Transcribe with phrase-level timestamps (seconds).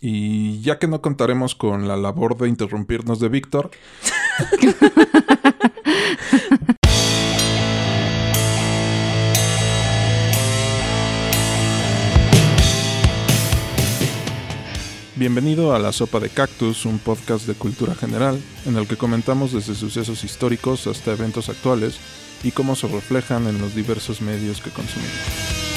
[0.00, 3.70] Y ya que no contaremos con la labor de interrumpirnos de Víctor.
[15.16, 19.52] Bienvenido a La Sopa de Cactus, un podcast de cultura general en el que comentamos
[19.52, 21.98] desde sucesos históricos hasta eventos actuales
[22.44, 25.67] y cómo se reflejan en los diversos medios que consumimos.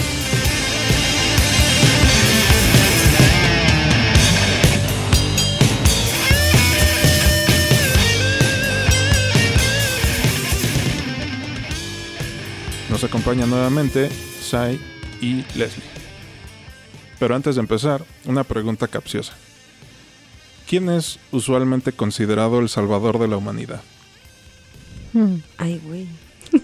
[12.91, 14.09] Nos acompaña nuevamente
[14.41, 14.79] Sai
[15.21, 15.85] y Leslie.
[17.19, 19.33] Pero antes de empezar, una pregunta capciosa.
[20.67, 23.81] ¿Quién es usualmente considerado el salvador de la humanidad?
[25.57, 26.07] Ay, güey.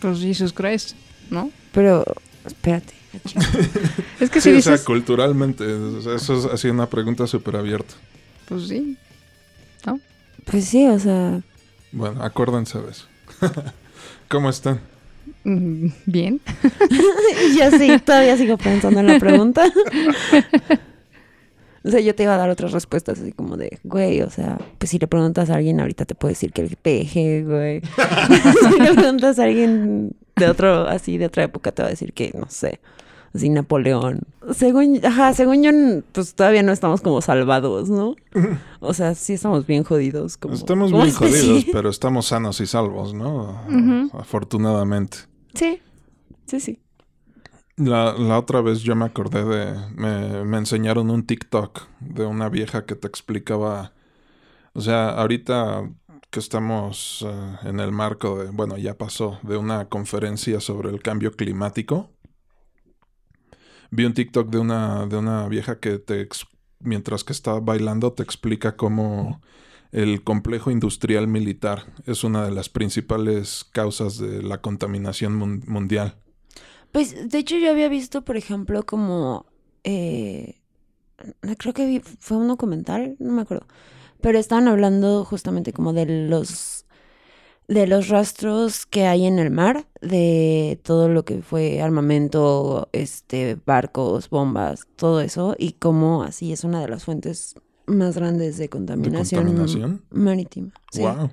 [0.00, 0.92] Pues Jesus Christ,
[1.30, 1.50] ¿no?
[1.72, 2.04] Pero,
[2.44, 2.92] espérate.
[4.20, 4.82] Es que Sí, si o sea, dices...
[4.82, 7.94] culturalmente, o sea, eso es así una pregunta súper abierta.
[8.46, 8.96] Pues sí.
[10.44, 11.40] Pues sí, o sea,
[11.92, 13.06] Bueno, acuérdense de eso.
[14.28, 14.80] ¿Cómo están?
[15.44, 16.40] Mm, Bien.
[17.56, 19.64] ya sí, todavía sigo pensando en la pregunta.
[21.84, 24.58] o sea, yo te iba a dar otras respuestas así como de, güey, o sea,
[24.78, 27.80] pues si le preguntas a alguien ahorita te puede decir que el peje, güey.
[28.72, 32.12] si le preguntas a alguien de otro, así, de otra época te va a decir
[32.12, 32.80] que, no sé,
[33.36, 34.20] así Napoleón.
[34.54, 35.70] Según, ajá, según yo,
[36.12, 38.16] pues todavía no estamos como salvados, ¿no?
[38.80, 40.36] O sea, sí estamos bien jodidos.
[40.36, 43.60] Como, Estamos bien jodidos, pero estamos sanos y salvos, ¿no?
[44.12, 45.18] Afortunadamente.
[45.54, 45.80] Sí,
[46.46, 46.80] sí, sí.
[47.76, 49.74] La, la otra vez yo me acordé de...
[49.94, 53.92] Me, me enseñaron un TikTok de una vieja que te explicaba...
[54.72, 55.88] O sea, ahorita
[56.30, 58.50] que estamos eh, en el marco de...
[58.50, 62.10] Bueno, ya pasó, de una conferencia sobre el cambio climático.
[63.90, 66.28] Vi un TikTok de una, de una vieja que te...
[66.80, 69.40] Mientras que está bailando te explica cómo
[69.92, 76.16] el complejo industrial militar es una de las principales causas de la contaminación mun- mundial.
[76.92, 79.46] Pues, de hecho, yo había visto, por ejemplo, como.
[79.84, 80.60] eh,
[81.58, 83.66] creo que fue un documental, no me acuerdo.
[84.20, 86.86] Pero estaban hablando justamente como de los.
[87.68, 93.56] De los rastros que hay en el mar, de todo lo que fue armamento, este,
[93.66, 97.54] barcos, bombas, todo eso, y cómo así es una de las fuentes
[97.86, 100.02] más grandes de ¿De contaminación, contaminación?
[100.10, 100.72] marítima.
[100.92, 101.02] Sí.
[101.02, 101.30] Wow.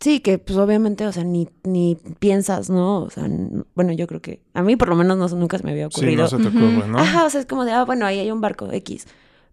[0.00, 3.02] Sí, que pues obviamente, o sea, ni, ni piensas, ¿no?
[3.02, 3.28] O sea,
[3.74, 5.98] bueno, yo creo que a mí por lo menos no, nunca se me había Sí,
[6.00, 6.22] ocurrido.
[6.22, 6.98] no se te ocurre, ¿no?
[6.98, 9.06] Ajá, o sea, es como de, ah, bueno, ahí hay un barco X.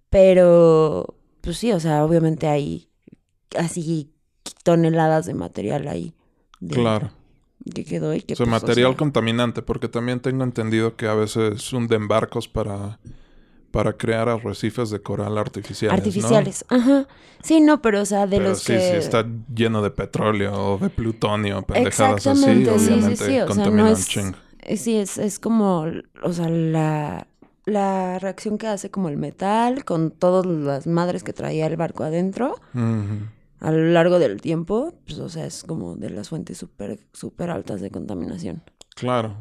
[0.09, 2.87] Pero, pues sí, o sea, obviamente hay
[3.57, 4.13] así
[4.67, 6.13] toneladas de material ahí.
[6.59, 7.09] de- Claro.
[7.73, 11.07] Que quedó y que O sea, pues, material sea, contaminante, porque también tengo entendido que
[11.07, 12.99] a veces hunden barcos para,
[13.71, 15.93] para crear arrecifes de coral artificiales.
[15.93, 15.97] ¿no?
[15.97, 17.07] Artificiales, ajá.
[17.43, 18.79] Sí, no, pero o sea, de Pero los sí, que...
[18.79, 23.39] si está lleno de petróleo o de plutonio, pendejadas así, Exactamente, sí, sí, obviamente sí,
[23.39, 24.37] o sea, no es- chingo.
[24.59, 25.85] Eh, Sí, es, es como,
[26.23, 27.27] o sea, la,
[27.65, 32.03] la reacción que hace como el metal con todas las madres que traía el barco
[32.03, 33.27] adentro Ujú.
[33.59, 37.49] A lo largo del tiempo, pues, o sea, es como de las fuentes súper, súper
[37.49, 38.63] altas de contaminación.
[38.95, 39.35] Claro.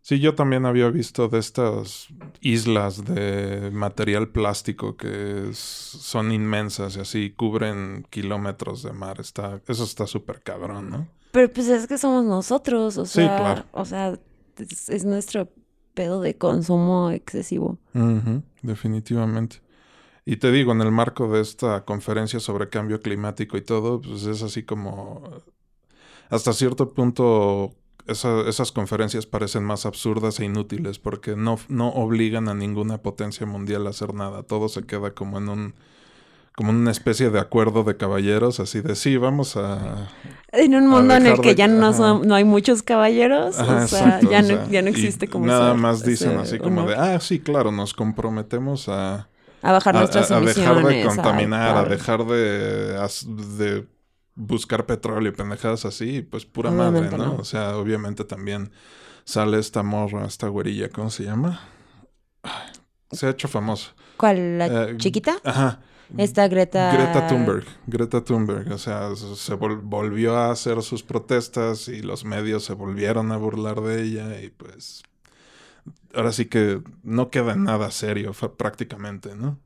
[0.00, 2.08] Sí, yo también había visto de estas
[2.40, 9.20] islas de material plástico que es- son inmensas y así cubren kilómetros de mar.
[9.20, 11.08] Está, eso está súper cabrón, ¿no?
[11.32, 13.64] Pero pues es que somos nosotros, o Sí, sea, claro.
[13.72, 14.18] o sea,
[14.56, 15.50] es, es nuestro
[15.92, 17.78] pedo de consumo excesivo.
[18.62, 19.60] Definitivamente.
[20.30, 24.24] Y te digo, en el marco de esta conferencia sobre cambio climático y todo, pues
[24.24, 25.22] es así como...
[26.28, 27.72] Hasta cierto punto
[28.06, 33.46] esa- esas conferencias parecen más absurdas e inútiles porque no, no obligan a ninguna potencia
[33.46, 34.42] mundial a hacer nada.
[34.42, 35.74] Todo se queda como en un...
[36.54, 40.08] como una especie de acuerdo de caballeros, así de sí, vamos a...
[40.52, 43.84] En un mundo en el que de- ya no, son- no hay muchos caballeros, Ajá,
[43.84, 46.58] o sea, exacto, ya, o no, sea, ya no existe como Nada más dicen así
[46.58, 49.28] como de, ah, sí, claro, nos comprometemos a...
[49.62, 50.56] a bajar a, nuestras a- a emisiones.
[50.76, 53.86] dejar de a- contaminar, a dejar de,
[54.34, 57.34] buscar petróleo y pendejadas así, pues pura Obviamente madre, ¿no?
[57.34, 57.40] no.
[57.40, 58.70] O sea, obviamente también
[59.24, 61.60] sale esta morra, esta güerilla, ¿cómo se llama?
[62.42, 62.52] Ay,
[63.10, 63.92] Se ha hecho famoso.
[64.16, 64.58] ¿Cuál?
[64.58, 65.38] ¿La Eh, chiquita?
[65.44, 65.80] Ajá.
[66.16, 66.90] Esta Greta...
[66.92, 72.24] Greta Thunberg, Greta Thunberg, o sea, se vol- volvió a hacer sus protestas y los
[72.24, 75.02] medios se volvieron a burlar de ella y pues
[76.14, 79.58] ahora sí que no queda nada serio prácticamente, ¿no?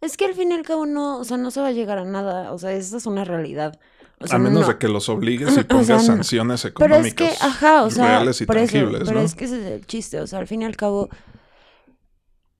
[0.00, 1.98] Es que al fin y al cabo no, o sea, no se va a llegar
[1.98, 3.78] a nada, o sea, esa es una realidad.
[4.20, 4.68] O sea, a no- menos no.
[4.68, 7.90] de que los obligues y O pongas sea, sanciones Pero es económicas que, ajá, o
[7.90, 9.26] sea, reales y por eso, tangibles, pero ¿no?
[9.26, 11.08] es que ese es el chiste, o sea, al fin y al cabo,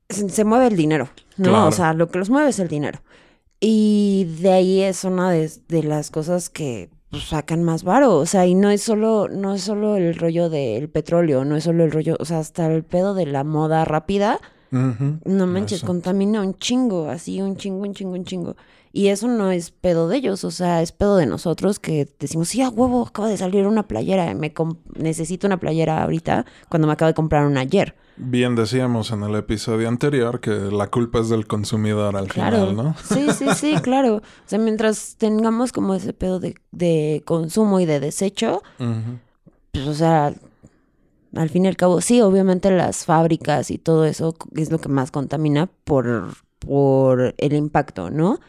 [0.08, 1.44] se, se mueve el dinero, ¿no?
[1.50, 1.66] Claro.
[1.68, 3.00] O sea, lo que los mueve es el dinero.
[3.60, 8.16] Y de ahí es una de, de las cosas que pues, sacan más varo.
[8.16, 11.64] O sea, y no es solo, no es solo el rollo del petróleo, no es
[11.64, 14.40] solo el rollo, o sea, hasta el pedo de la moda rápida.
[14.70, 15.86] No manches, Eso.
[15.86, 18.56] contamina un chingo, así un chingo, un chingo, un chingo.
[18.98, 22.48] Y eso no es pedo de ellos, o sea, es pedo de nosotros que decimos,
[22.48, 24.52] sí, a huevo, acaba de salir una playera, me
[24.96, 27.94] necesito una playera ahorita cuando me acabo de comprar una ayer.
[28.16, 32.66] Bien decíamos en el episodio anterior que la culpa es del consumidor al Claro.
[32.70, 32.96] final, ¿no?
[33.04, 34.16] Sí, sí, sí, claro.
[34.16, 38.64] O sea, mientras tengamos como ese pedo de, de consumo y de desecho,
[39.70, 40.34] pues, o sea,
[41.36, 44.88] al fin y al cabo, sí, obviamente las fábricas y todo eso es lo que
[44.88, 48.40] más contamina por, por el impacto, ¿no?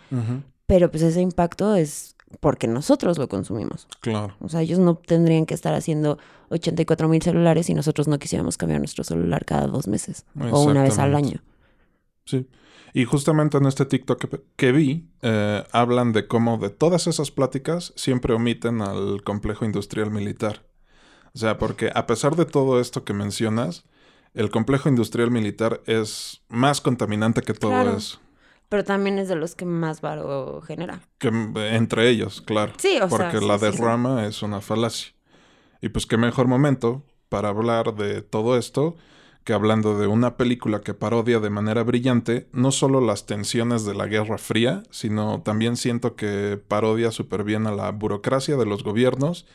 [0.66, 3.88] Pero pues ese impacto es porque nosotros lo consumimos.
[4.02, 4.36] Claro.
[4.40, 6.20] O sea, ellos no tendrían que estar haciendo
[6.50, 10.84] 84 mil celulares si nosotros no quisiéramos cambiar nuestro celular cada dos meses o una
[10.84, 11.42] vez al año.
[12.26, 12.48] Sí.
[12.94, 17.32] Y justamente en este TikTok que, que vi, eh, hablan de cómo de todas esas
[17.32, 20.66] pláticas siempre omiten al complejo industrial militar.
[21.34, 23.86] O sea, porque a pesar de todo esto que mencionas,
[24.34, 27.98] el complejo industrial militar es más contaminante que todo Claro.
[27.98, 28.20] eso.
[28.70, 31.02] Pero también es de los que más varo genera.
[31.18, 31.30] Que,
[31.76, 32.74] entre ellos, claro.
[32.78, 33.72] Sí, o sea, porque sí, la sí, sí.
[33.72, 35.14] derrama es una falacia.
[35.82, 38.96] Y pues qué mejor momento para hablar de todo esto
[39.44, 43.96] que hablando de una película que parodia de manera brillante no solo las tensiones de
[43.96, 48.84] la Guerra Fría, sino también siento que parodia súper bien a la burocracia de los
[48.84, 49.48] gobiernos,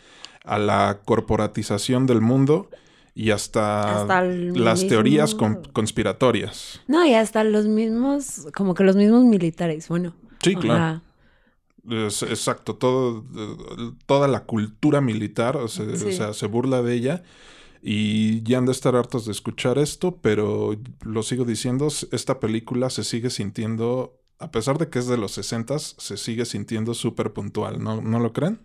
[0.44, 2.70] a la corporatización del mundo
[3.14, 4.04] y hasta,
[4.54, 6.80] las teorías mismo- conspiratorias.
[6.88, 10.14] No, y hasta los mismos, como que los mismos militares, bueno.
[10.42, 11.00] Sí, claro.
[11.88, 13.24] Es- exacto, todo,
[14.06, 16.06] toda la cultura militar, o sea, Sí.
[16.06, 17.22] o sea, se burla de ella
[17.82, 20.74] y ya han de estar hartos de escuchar esto, pero
[21.04, 25.32] lo sigo diciendo, esta película se sigue sintiendo, a pesar de que es de los
[25.32, 28.60] 60 se sigue sintiendo súper puntual, ¿no, ¿no lo creen?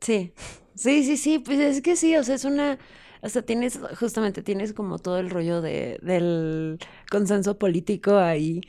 [0.00, 0.32] Sí,
[0.76, 2.78] sí, sí, sí, pues es que sí, o sea, es una,
[3.26, 6.78] o sea, tienes, justamente tienes como todo el rollo de, del
[7.10, 8.62] consenso político ahí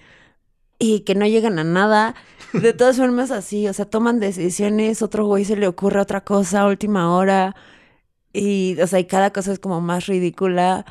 [0.80, 2.16] y que no llegan a nada.
[2.54, 6.62] De todas formas, así, o sea, toman decisiones, otro güey se le ocurre otra cosa
[6.62, 7.56] a última hora
[8.34, 10.86] y, o sea, y cada cosa es como más ridícula,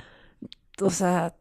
[0.81, 1.37] o sea,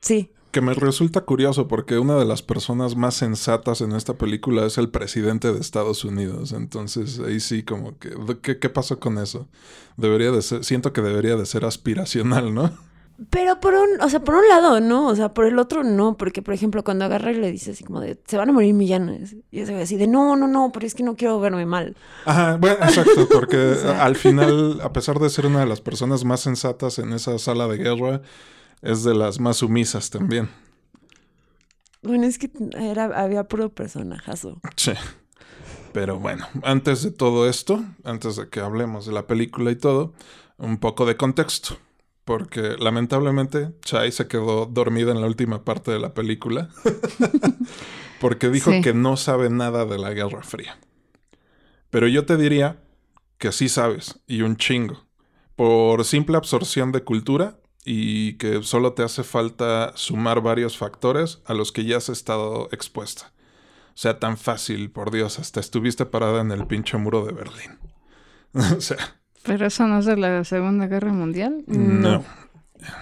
[0.00, 0.32] sí.
[0.52, 4.78] Que me resulta curioso porque una de las personas más sensatas en esta película es
[4.78, 6.52] el presidente de Estados Unidos.
[6.52, 8.10] Entonces ahí sí como que...
[8.42, 9.48] ¿Qué, qué pasó con eso?
[9.96, 10.62] Debería de ser...
[10.62, 12.70] Siento que debería de ser aspiracional, ¿no?
[13.30, 16.16] Pero por un, o sea, por un lado, no, o sea, por el otro no,
[16.16, 18.74] porque por ejemplo, cuando agarra y le dice así como de, se van a morir
[18.74, 21.94] millones, y ese así de, no, no, no, pero es que no quiero verme mal.
[22.24, 24.04] Ajá, bueno, exacto, porque O sea.
[24.04, 27.68] al final, a pesar de ser una de las personas más sensatas en esa sala
[27.68, 28.22] de guerra,
[28.82, 30.50] es de las más sumisas también.
[32.02, 34.60] Bueno, es que era, había puro personajazo.
[34.76, 34.92] Sí.
[35.92, 40.12] Pero bueno, antes de todo esto, antes de que hablemos de la película y todo,
[40.56, 41.76] un poco de contexto.
[42.24, 46.68] Porque lamentablemente Chai se quedó dormida en la última parte de la película.
[48.20, 48.80] porque dijo Sí.
[48.80, 50.78] que no sabe nada de la Guerra Fría.
[51.90, 52.80] Pero yo te diría
[53.38, 55.04] que sí sabes, y un chingo.
[55.56, 61.54] Por simple absorción de cultura y que solo te hace falta sumar varios factores a
[61.54, 63.32] los que ya has estado expuesta.
[63.88, 67.78] O sea, tan fácil, por Dios, hasta estuviste parada en el pinche muro de Berlín.
[68.54, 68.96] o sea,
[69.42, 71.64] Pero eso no es de la Segunda Guerra Mundial.
[71.66, 72.24] no.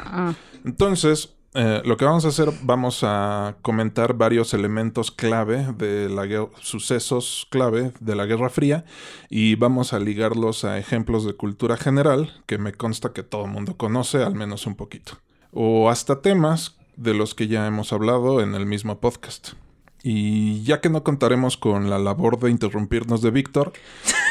[0.00, 0.34] Ah,
[0.64, 6.48] Entonces, eh, lo que vamos a hacer, vamos a comentar varios elementos clave de la
[6.60, 8.84] sucesos clave de la Guerra Fría
[9.28, 13.50] y vamos a ligarlos a ejemplos de cultura general que me consta que todo el
[13.50, 15.18] mundo conoce, al menos un poquito.
[15.52, 19.54] O hasta temas de los que ya hemos hablado en el mismo podcast.
[20.02, 23.72] Y ya que no contaremos con la labor de interrumpirnos de Víctor,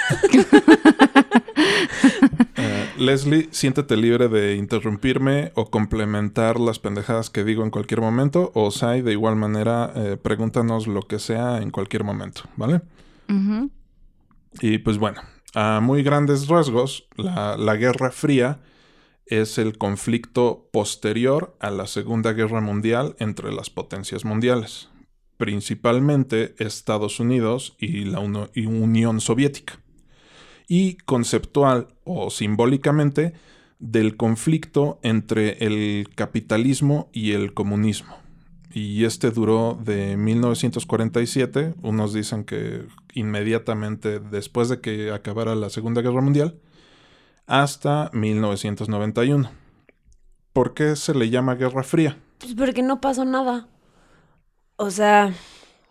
[3.00, 8.52] Leslie, siéntete libre de interrumpirme o complementar las pendejadas que digo en cualquier momento.
[8.54, 12.82] O Sai, de igual manera, eh, pregúntanos lo que sea en cualquier momento, ¿vale?
[14.62, 15.22] Y pues bueno,
[15.54, 18.60] a muy grandes rasgos, la, la Guerra Fría
[19.26, 24.90] es el conflicto posterior a la Segunda Guerra Mundial entre las potencias mundiales,
[25.38, 29.80] principalmente Estados Unidos y la Uno- y Unión Soviética,
[30.70, 33.34] y conceptual o simbólicamente
[33.80, 38.16] del conflicto entre el capitalismo y el comunismo.
[38.72, 42.86] Y este duró de 1947, unos dicen que
[43.16, 46.60] inmediatamente después de que acabara la Segunda Guerra Mundial,
[47.48, 49.50] hasta 1991.
[50.54, 52.18] ¿Por qué se le llama Guerra Fría?
[52.38, 53.68] Pues porque no pasó nada.
[54.76, 55.34] O sea,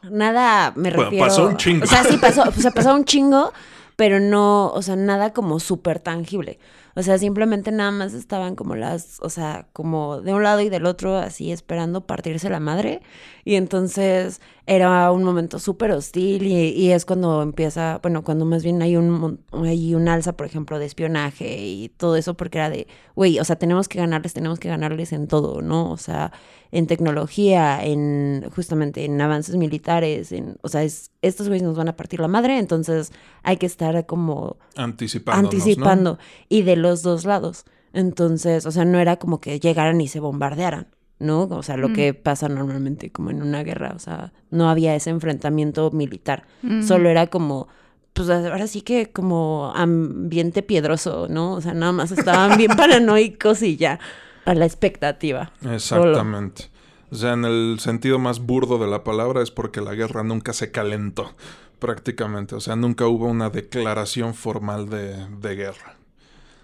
[0.08, 1.26] nada me Bueno, refiero.
[1.26, 1.85] pasó un chingo.
[1.85, 3.52] O sea, sí pasó, o sea, pasó un chingo,
[3.99, 6.61] pero no, o sea, nada como súper tangible.
[6.99, 10.69] O sea, simplemente nada más estaban como las, o sea, como de un lado y
[10.69, 13.02] del otro, así esperando partirse la madre.
[13.45, 18.64] Y entonces era un momento súper hostil y, y es cuando empieza, bueno, cuando más
[18.64, 22.69] bien hay un, hay un alza, por ejemplo, de espionaje y todo eso, porque era
[22.69, 25.93] de, güey, o sea, tenemos que ganarles, tenemos que ganarles en todo, ¿no?
[25.93, 26.33] O sea,
[26.71, 31.88] en tecnología, en justamente en avances militares, en, o sea, es, estos güeyes nos van
[31.88, 33.12] a partir la madre, entonces
[33.43, 35.59] hay que estar como Anticipándonos, ¿no?
[35.59, 36.19] anticipando
[36.50, 37.64] y de los dos lados.
[37.92, 41.42] Entonces, o sea, no era como que llegaran y se bombardearan, ¿no?
[41.45, 41.92] O sea, lo Mm.
[41.95, 46.83] que pasa normalmente como en una guerra, o sea, no había ese enfrentamiento militar, Mm.
[46.83, 47.68] solo era como
[48.14, 51.52] pues ahora sí que como ambiente piedroso, ¿no?
[51.54, 54.00] O sea, nada más estaban bien paranoicos y ya
[54.45, 55.52] a la expectativa.
[55.71, 56.64] Exactamente.
[57.12, 60.52] O sea, en el sentido más burdo de la palabra es porque la guerra nunca
[60.52, 61.37] se calentó,
[61.78, 62.57] prácticamente.
[62.57, 65.95] O sea, nunca hubo una declaración formal de, de guerra.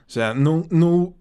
[0.06, 1.14] O sea, no, no,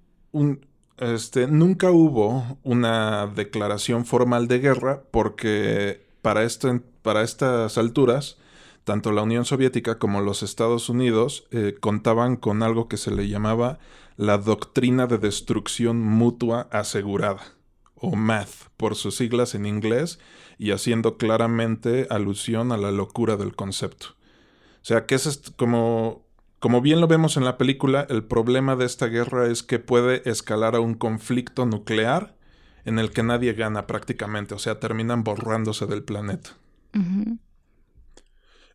[0.97, 8.37] este, nunca hubo una declaración formal de guerra porque para, este, para estas alturas,
[8.83, 13.27] tanto la Unión Soviética como los Estados Unidos eh, contaban con algo que se le
[13.27, 13.79] llamaba
[14.17, 17.41] la Doctrina de Destrucción Mutua Asegurada,
[17.95, 20.19] o MATH, por sus siglas en inglés,
[20.57, 24.07] y haciendo claramente alusión a la locura del concepto.
[24.81, 26.22] O sea, que es como,
[26.63, 30.21] como bien lo vemos en la película, el problema de esta guerra es que puede
[30.29, 32.37] escalar a un conflicto nuclear
[32.85, 36.51] en el que nadie gana prácticamente, o sea, terminan borrándose del planeta.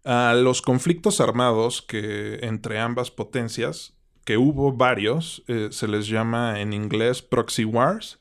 [0.05, 3.95] A los conflictos armados que entre ambas potencias,
[4.27, 8.19] que hubo varios, eh, se les llama en inglés proxy wars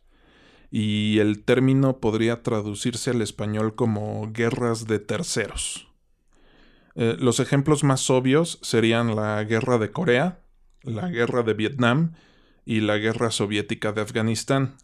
[0.71, 5.86] y el término podría traducirse al español como guerras de terceros.
[6.99, 10.39] Eh, los ejemplos más obvios serían la guerra de Corea,
[10.81, 12.13] la guerra de Vietnam
[12.65, 14.77] y la guerra soviética de Afganistán.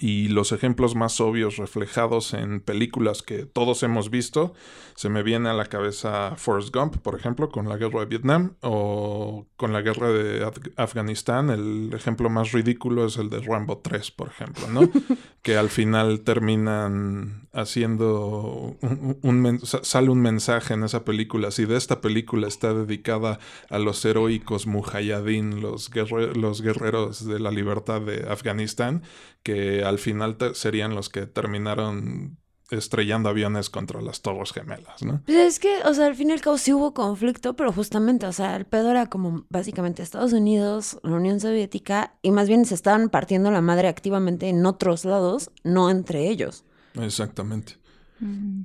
[0.00, 4.54] Y los ejemplos más obvios reflejados en películas que todos hemos visto,
[4.94, 8.54] se me viene a la cabeza Forrest Gump, por ejemplo, con la guerra de Vietnam,
[8.62, 11.50] o con la guerra de Af- Afganistán.
[11.50, 14.88] El ejemplo más ridículo es el de Rambo 3, por ejemplo, ¿no?
[15.42, 21.50] que al final terminan haciendo un, un sale un mensaje en esa película.
[21.50, 27.40] Si de esta película está dedicada a los heroicos mujahideen, los, guerre- los guerreros de
[27.40, 29.02] la libertad de Afganistán,
[29.42, 32.38] que al final te- serían los que terminaron
[32.70, 35.20] estrellando aviones contra las Torres Gemelas, ¿no?
[35.26, 38.24] Pues es que, o sea, al fin y al cabo sí hubo conflicto, pero justamente,
[38.26, 42.64] o sea, el pedo era como básicamente Estados Unidos, la Unión Soviética, y más bien
[42.64, 46.64] se estaban partiendo la madre activamente en otros lados, no entre ellos.
[46.98, 47.76] Exactamente.
[48.20, 48.62] Mm.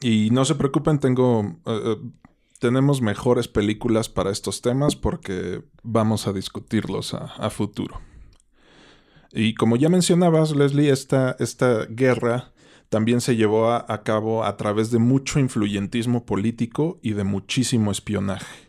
[0.00, 1.42] Y no se preocupen, tengo.
[1.66, 1.96] eh, eh,
[2.60, 8.00] tenemos mejores películas para estos temas porque vamos a discutirlos a, a futuro.
[9.32, 12.52] Y como ya mencionabas, Leslie, esta, esta guerra
[12.90, 18.68] también se llevó a, cabo a través de mucho influyentismo político y de muchísimo espionaje.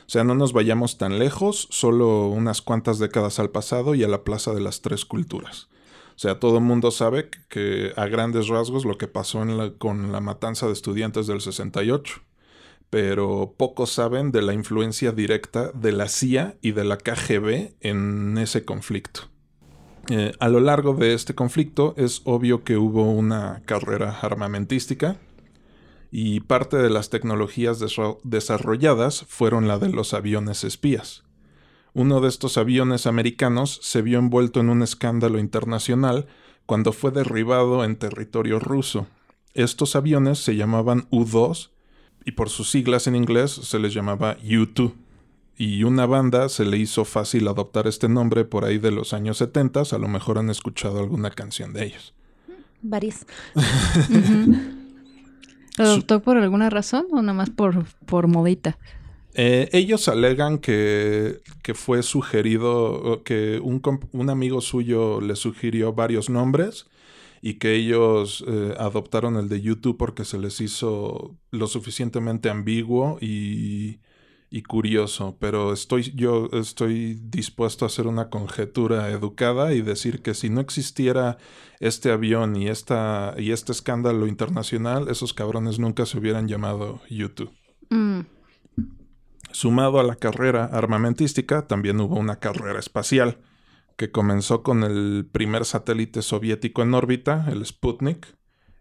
[0.00, 4.08] O sea, no nos vayamos tan lejos, solo unas cuantas décadas al pasado y a
[4.08, 5.68] la Plaza de las Tres Culturas.
[6.16, 9.70] O sea, todo el mundo sabe que a grandes rasgos lo que pasó en la-
[9.74, 12.22] con la matanza de estudiantes del 68,
[12.90, 18.36] pero pocos saben de la influencia directa de la CIA y de la KGB en
[18.36, 19.28] ese conflicto.
[20.12, 25.18] Eh, a lo largo de este conflicto es obvio que hubo una carrera armamentística
[26.10, 27.78] y parte de las tecnologías
[28.24, 31.22] desarrolladas fueron la de los aviones espías.
[31.92, 36.26] Uno de estos aviones americanos se vio envuelto en un escándalo internacional
[36.66, 39.06] cuando fue derribado en territorio ruso.
[39.54, 41.70] Estos aviones se llamaban U-2
[42.24, 44.92] y por sus siglas en inglés se les llamaba U-2.
[45.60, 49.36] Y una banda se le hizo fácil adoptar este nombre por ahí de los años
[49.36, 52.14] 70, a lo mejor han escuchado alguna canción de ellos.
[52.80, 53.26] Varios.
[53.54, 54.56] Ujú.
[55.76, 58.78] ¿Lo adoptó por alguna razón o nada más por, por modita?
[59.34, 65.92] Eh, ellos alegan que, que fue sugerido, o que un, un amigo suyo le sugirió
[65.92, 66.86] varios nombres
[67.42, 73.18] y que ellos eh, adoptaron el de YouTube porque se les hizo lo suficientemente ambiguo
[73.20, 73.98] y,
[74.50, 75.36] y curioso.
[75.40, 80.60] Pero estoy, yo estoy dispuesto a hacer una conjetura educada y decir que si no
[80.60, 81.38] existiera
[81.78, 87.52] este avión y, esta, y este escándalo internacional, esos cabrones nunca se hubieran llamado YouTube.
[87.88, 88.20] Mm.
[89.52, 93.38] Sumado a la carrera armamentística, también hubo una carrera espacial,
[93.96, 98.26] que comenzó con el primer satélite soviético en órbita, el Sputnik,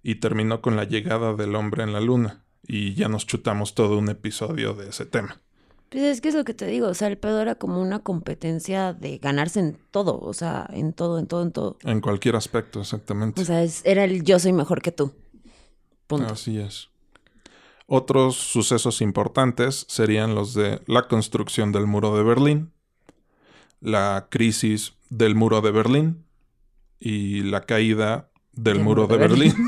[0.01, 2.45] y terminó con la llegada del hombre en la Luna.
[2.63, 5.41] Y ya nos chutamos todo un episodio de ese tema.
[5.89, 7.99] Pues es que es lo que te digo, o sea, el pedo era como una
[7.99, 11.77] competencia de ganarse en todo, o sea, en todo, en todo, en todo.
[11.83, 13.41] En cualquier aspecto, exactamente.
[13.41, 15.13] O sea, es- era el yo soy mejor que tú.
[16.05, 16.31] Punto.
[16.33, 16.89] Así es.
[17.87, 22.71] Otros sucesos importantes serían los de la construcción del muro de Berlín,
[23.81, 26.23] la crisis del muro de Berlín
[26.99, 29.55] y la caída del Del muro de, Berlín.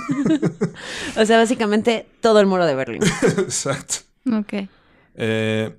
[1.17, 3.01] O sea, básicamente todo el muro de Berlín.
[3.39, 3.95] Exacto.
[4.31, 4.67] Ok.
[5.15, 5.75] Eh,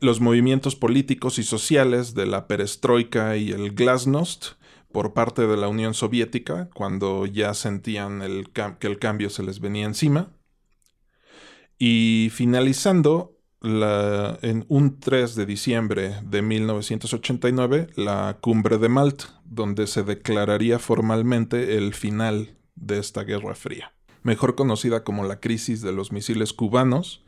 [0.00, 4.52] los movimientos políticos y sociales de la perestroika y el glasnost
[4.92, 8.22] por parte de la Unión Soviética, cuando ya sentían
[8.78, 10.32] que el cambio se les venía encima.
[11.78, 20.02] Y finalizando, en un 3 de diciembre de 1989, la cumbre de Malta, donde se
[20.02, 23.92] declararía formalmente el final de esta Guerra Fría,
[24.22, 27.24] mejor conocida como la crisis de los misiles cubanos,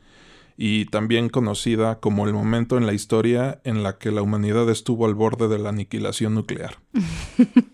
[0.57, 5.05] y también conocida como el momento en la historia en la que la humanidad estuvo
[5.05, 6.77] al borde de la aniquilación nuclear.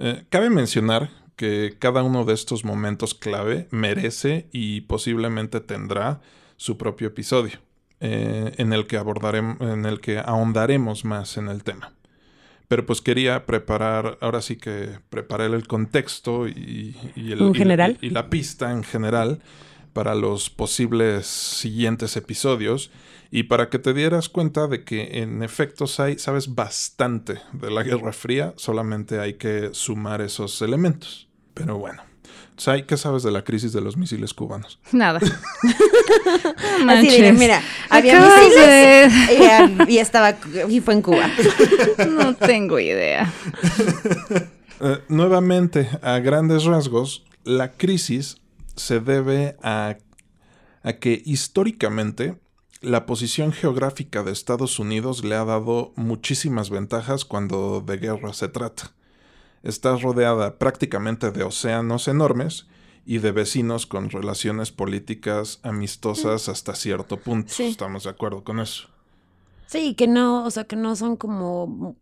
[0.00, 6.20] Eh, cabe mencionar que cada uno de estos momentos clave merece y posiblemente tendrá
[6.56, 7.58] su propio episodio,
[8.00, 11.92] eh, en el que abordaremos, en el que ahondaremos más en el tema.
[12.68, 17.58] Pero pues quería preparar, ahora sí que preparé el contexto y, y el- ¿En y-
[17.58, 17.98] general?
[18.00, 19.40] y la pista en general
[19.98, 22.92] para los posibles siguientes episodios
[23.32, 28.12] y para que te dieras cuenta de que en efecto sabes bastante de la Guerra
[28.12, 31.26] Fría, solamente hay que sumar esos elementos.
[31.52, 32.00] Pero bueno,
[32.56, 34.78] Sai, ¿qué sabes de la crisis de los misiles cubanos?
[34.92, 35.18] Nada.
[36.88, 40.36] Así mira, había misiles de- y estaba
[40.68, 41.28] y fue en Cuba.
[42.08, 43.32] No tengo idea.
[44.78, 48.36] Eh, nuevamente, a grandes rasgos, la crisis
[48.78, 49.96] se debe a,
[50.82, 52.40] a que históricamente
[52.80, 58.48] la posición geográfica de Estados Unidos le ha dado muchísimas ventajas cuando de guerra se
[58.48, 58.94] trata.
[59.62, 62.66] Está rodeada prácticamente de océanos enormes
[63.04, 67.52] y de vecinos con relaciones políticas amistosas hasta cierto punto.
[67.52, 67.64] Sí.
[67.64, 68.88] Estamos de acuerdo con eso.
[69.66, 71.96] Sí, que no, o sea, que no son como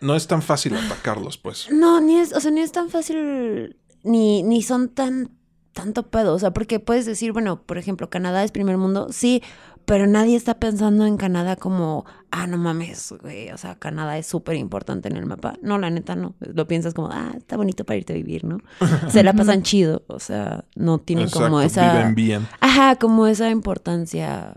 [0.00, 1.68] No es tan fácil atacarlos, pues.
[1.70, 5.30] No, ni es, o sea, ni es tan fácil, ni, ni son tan,
[5.76, 9.42] tanto pedo, o sea, porque puedes decir, bueno, por ejemplo, Canadá es primer mundo, sí,
[9.84, 14.26] pero nadie está pensando en Canadá como, ah, no mames, güey, o sea, Canadá es
[14.26, 15.58] súper importante en el mapa.
[15.60, 18.60] No, la neta no, lo piensas como, ah, está bonito para irte a vivir, ¿no?
[19.10, 21.92] Se la pasan chido, o sea, no tienen como esa...
[21.92, 22.48] viven bien.
[22.60, 24.54] Ajá, como esa importancia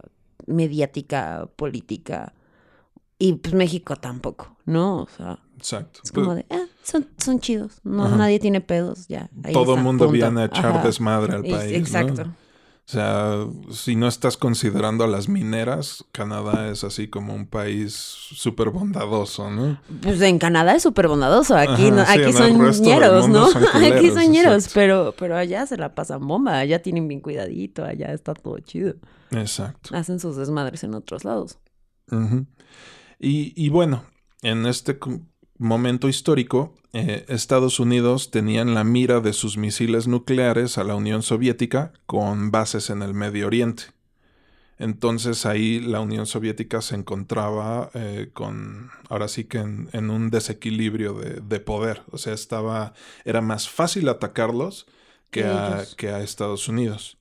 [0.48, 2.32] mediática, política.
[3.22, 5.02] Y pues México tampoco, ¿no?
[5.04, 6.00] O sea, Exacto.
[6.04, 7.82] es como de, ah, son, son chidos.
[7.84, 8.16] No, Ajá.
[8.16, 9.30] nadie tiene pedos, ya.
[9.44, 10.14] ahí Todo el mundo punto.
[10.14, 10.84] viene a echar Ajá.
[10.88, 11.72] desmadre al país.
[11.72, 11.78] ¿no?
[11.78, 12.22] Exacto.
[12.24, 17.94] O sea, si no estás considerando a las mineras, Canadá es así como un país
[17.94, 19.80] súper bondadoso, ¿no?
[20.02, 21.56] Pues en Canadá es súper bondadoso.
[21.56, 23.52] Aquí, Ajá, no, sí, aquí son ñeros, ¿no?
[23.52, 26.58] son aquí son ñeros, pero, pero allá se la pasan bomba.
[26.58, 28.96] Allá tienen bien cuidadito, allá está todo chido.
[29.30, 29.96] Exacto.
[29.96, 31.60] Hacen sus desmadres en otros lados.
[33.20, 34.06] Y, y bueno,
[34.42, 34.98] en este
[35.58, 40.96] momento histórico, eh, Estados Unidos tenía en la mira de sus misiles nucleares a la
[40.96, 43.84] Unión Soviética con bases en el Medio Oriente.
[44.80, 50.30] Entonces ahí la Unión Soviética se encontraba eh, con, ahora sí que en, en un
[50.32, 52.04] desequilibrio de, de poder.
[52.12, 52.94] O sea, estaba,
[53.26, 54.88] era más fácil atacarlos
[55.32, 55.96] que a, Ellos.
[55.96, 57.19] que a Estados Unidos.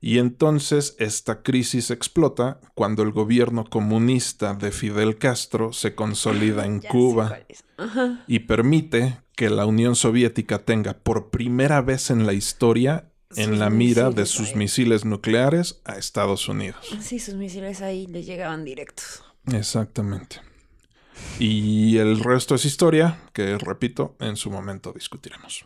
[0.00, 6.80] Y entonces esta crisis explota cuando el gobierno comunista de Fidel Castro se consolida en
[6.82, 7.38] Ya Cuba
[8.26, 13.58] y permite que la Unión Soviética tenga por primera vez en la historia en Sus
[13.58, 14.56] la mira de sus ahí.
[14.56, 16.86] misiles nucleares a Estados Unidos.
[17.00, 19.24] Sí, sus misiles ahí les llegaban directos.
[19.52, 20.40] Exactamente.
[21.38, 25.64] Y el resto es historia que, repito, en su momento discutiremos.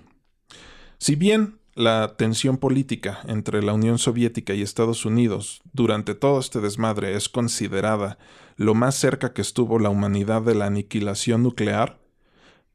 [0.99, 6.61] Si bien la tensión política entre la Unión Soviética y Estados Unidos durante todo este
[6.61, 8.19] desmadre es considerada
[8.57, 11.99] lo más cerca que estuvo la humanidad de la aniquilación nuclear,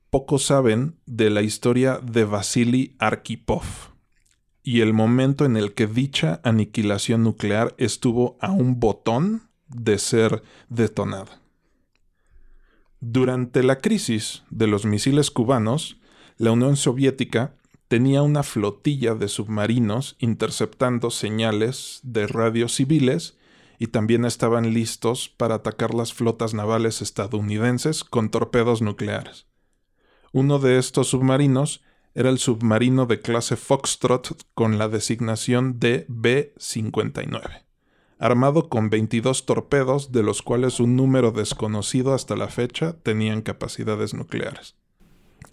[0.10, 3.64] pocos saben de la historia de Vasily Arkhipov
[4.64, 10.42] y el momento en el que dicha aniquilación nuclear estuvo a un botón de ser
[10.70, 11.40] detonada.
[13.00, 16.00] Durante la crisis de los misiles cubanos,
[16.38, 17.54] la Unión Soviética
[17.88, 23.38] tenía una flotilla de submarinos interceptando señales de radios civiles
[23.78, 29.48] y también estaban listos para atacar las flotas navales estadounidenses con torpedos nucleares.
[30.32, 31.82] Uno de estos submarinos
[32.14, 37.64] era el submarino de clase Foxtrot con la designación de B-59,
[38.20, 44.14] armado con 22 torpedos, de los cuales un número desconocido hasta la fecha tenían capacidades
[44.14, 44.76] nucleares.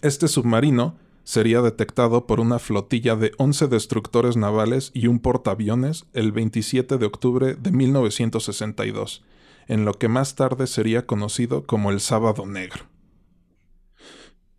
[0.01, 6.31] Este submarino sería detectado por una flotilla de 11 destructores navales y un portaaviones el
[6.31, 9.23] 27 de octubre de 1962,
[9.67, 12.85] en lo que más tarde sería conocido como el Sábado Negro.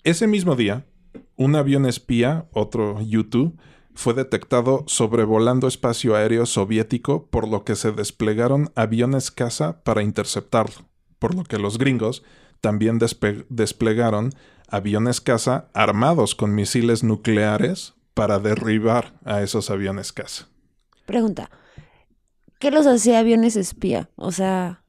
[0.03, 0.87] Ese mismo día,
[1.37, 3.55] un avión espía, otro U-2,
[3.95, 10.89] fue detectado sobrevolando espacio aéreo soviético, por lo que se desplegaron aviones caza para interceptarlo,
[11.19, 12.25] por lo que los gringos
[12.61, 14.31] también desplegaron
[14.69, 20.49] aviones caza armados con misiles nucleares para derribar a esos aviones caza.
[21.07, 21.51] Pregunta,
[22.59, 24.11] ¿qué los hacía aviones espía?
[24.17, 24.81] O sea...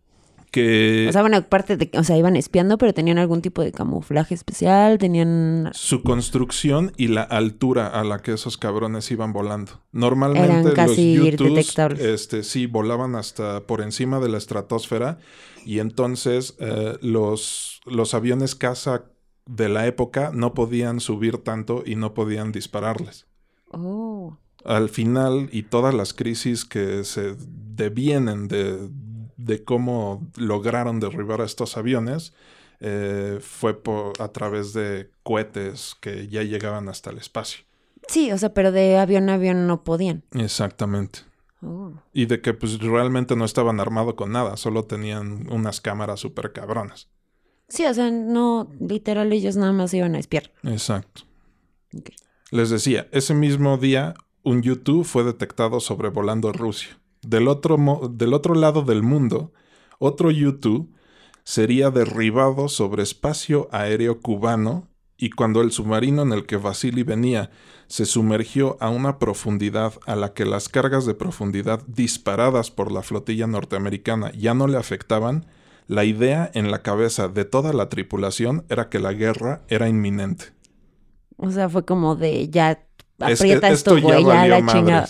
[0.51, 1.07] Que...
[1.09, 1.91] O sea, bueno, aparte de...
[1.97, 5.69] O sea, iban espiando, pero tenían algún tipo de camuflaje especial, tenían...
[5.73, 9.81] Su construcción y la altura a la que esos cabrones iban volando.
[9.91, 11.99] Normalmente Eran casi los U-2, detectables.
[11.99, 15.17] este, sí, volaban hasta por encima de la estratosfera
[15.65, 19.03] y entonces eh, los, los aviones caza
[19.45, 23.27] de la época no podían subir tanto y no podían dispararles.
[23.71, 24.37] Oh.
[24.63, 28.89] Al final, y todas las crisis que se devienen de,
[29.37, 32.33] de cómo lograron derribar a estos aviones,
[32.79, 37.63] eh, fue por, a través de cohetes que ya llegaban hasta el espacio.
[38.07, 40.23] Sí, o sea, pero de avión a avión no podían.
[40.31, 41.19] Exactamente.
[41.61, 41.93] Oh.
[42.13, 46.51] Y de que pues realmente no estaban armados con nada, solo tenían unas cámaras súper
[46.53, 47.09] cabronas.
[47.75, 50.49] Sí, o sea, no, literal, ellos nada más iban a espiar.
[50.63, 51.23] Exacto.
[52.49, 56.97] Les decía, ese mismo día un U-2 fue detectado sobrevolando Rusia.
[57.21, 57.77] Del otro,
[58.09, 59.51] del otro lado del mundo,
[59.99, 60.87] otro U-2
[61.43, 67.51] sería derribado sobre espacio aéreo cubano y cuando el submarino en el que Vasily venía
[67.87, 73.01] se sumergió a una profundidad a la que las cargas de profundidad disparadas por la
[73.01, 75.45] flotilla norteamericana ya no le afectaban,
[75.87, 80.45] la idea en la cabeza de toda la tripulación era que la guerra era inminente.
[81.37, 82.71] O sea, fue como de ya
[83.19, 85.07] Es- aprieta esto esto, güey, ya, la chingada.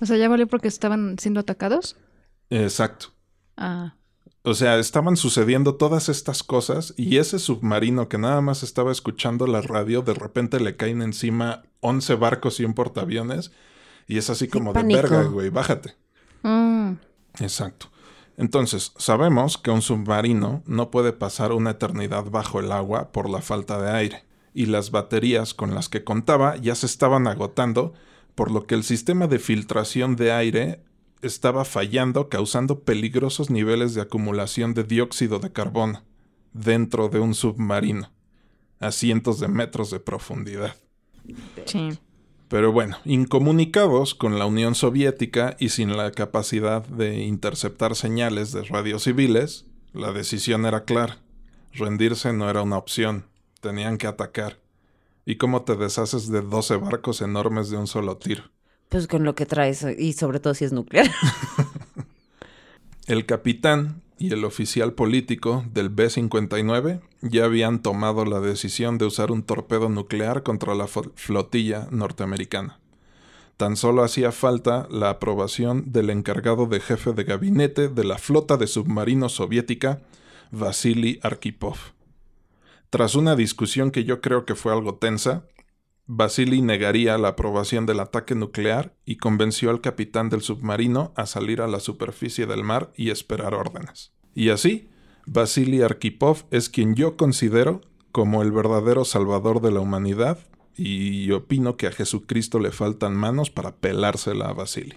[0.00, 1.96] O sea, ya valió porque estaban siendo atacados.
[2.50, 3.06] Exacto.
[3.56, 3.94] Ah,
[4.44, 9.46] O sea, estaban sucediendo todas estas cosas y ese submarino que nada más estaba escuchando
[9.46, 13.52] la radio, de repente le caen encima 11 barcos y un portaaviones
[14.08, 15.00] y es así como de pánico.
[15.02, 15.94] verga, güey, bájate.
[16.42, 16.94] Mm.
[17.38, 17.91] Exacto.
[18.36, 23.42] Entonces, sabemos que un submarino no puede pasar una eternidad bajo el agua por la
[23.42, 27.92] falta de aire, y las baterías con las que contaba ya se estaban agotando,
[28.34, 30.82] por lo que el sistema de filtración de aire
[31.20, 36.02] estaba fallando, causando peligrosos niveles de acumulación de dióxido de carbono
[36.52, 38.10] dentro de un submarino,
[38.80, 40.76] a cientos de metros de profundidad.
[41.66, 41.98] sí.
[42.52, 48.62] Pero bueno, incomunicados con la Unión Soviética y sin la capacidad de interceptar señales de
[48.62, 51.16] radios civiles, la decisión era clara.
[51.72, 53.24] Rendirse no era una opción,
[53.62, 54.58] tenían que atacar.
[55.24, 58.44] ¿Y cómo te deshaces de 12 barcos enormes de un solo tiro?
[58.90, 61.10] Pues con lo que traes, y sobre todo si es nuclear.
[63.06, 69.32] El capitán y el oficial político del B-59 ya habían tomado la decisión de usar
[69.32, 72.78] un torpedo nuclear contra la flotilla norteamericana.
[73.56, 78.56] Tan solo hacía falta la aprobación del encargado de jefe de gabinete de la flota
[78.56, 80.02] de submarinos soviética,
[80.52, 81.76] Vasily Arkhipov.
[82.90, 85.48] Tras una discusión que yo creo que fue algo tensa,
[86.06, 91.60] Vasily negaría la aprobación del ataque nuclear y convenció al capitán del submarino a salir
[91.60, 94.11] a la superficie del mar y esperar órdenes.
[94.34, 94.88] Y así,
[95.26, 97.80] Vasily Arkhipov es quien yo considero
[98.12, 100.38] como el verdadero salvador de la humanidad
[100.76, 104.96] y opino que a Jesucristo le faltan manos para pelársela a Vasily.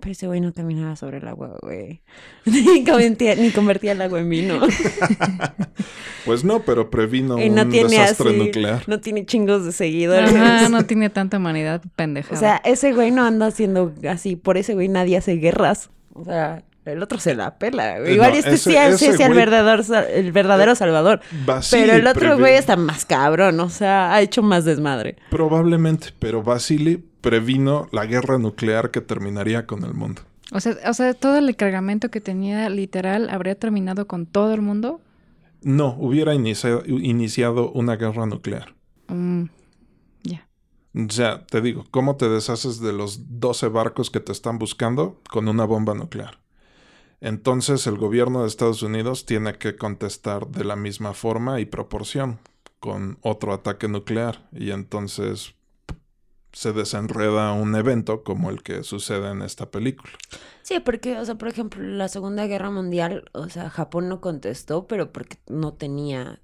[0.00, 2.02] Pero ese güey no caminaba sobre el agua, güey.
[2.44, 4.60] Ni convertía, ni convertía el agua en vino.
[6.24, 8.84] Pues no, pero previno y no un tiene desastre así, nuclear.
[8.86, 10.34] no tiene chingos de seguidores.
[10.34, 12.38] Ajá, no tiene tanta humanidad O pendejada.
[12.38, 15.88] sea, ese güey no anda haciendo así, por ese güey nadie hace guerras.
[16.12, 18.10] O sea, el otro se la pela, güey.
[18.10, 21.20] Eh, Igual no, este ese- sí es, ese sí es el verdadero, el verdadero salvador.
[21.70, 25.16] Pero el otro güey está más cabrón, o sea, ha hecho más desmadre.
[25.30, 30.22] Probablemente, pero Vasily previno la guerra nuclear que terminaría con el mundo.
[30.52, 34.62] O sea, o sea, todo el cargamento que tenía literal habría terminado con todo el
[34.62, 35.00] mundo.
[35.60, 38.74] No, hubiera inicia- iniciado una guerra nuclear.
[39.08, 39.44] Mm,
[40.22, 40.46] ya.
[40.94, 45.20] O sea, te digo, ¿cómo te deshaces de los 12 barcos que te están buscando
[45.30, 46.38] con una bomba nuclear?
[47.20, 52.38] Entonces el gobierno de Estados Unidos tiene que contestar de la misma forma y proporción
[52.80, 55.54] con otro ataque nuclear y entonces
[56.52, 60.12] se desenreda un evento como el que sucede en esta película.
[60.62, 64.86] Sí, porque, o sea, por ejemplo, la Segunda Guerra Mundial, o sea, Japón no contestó,
[64.86, 66.40] pero porque no tenía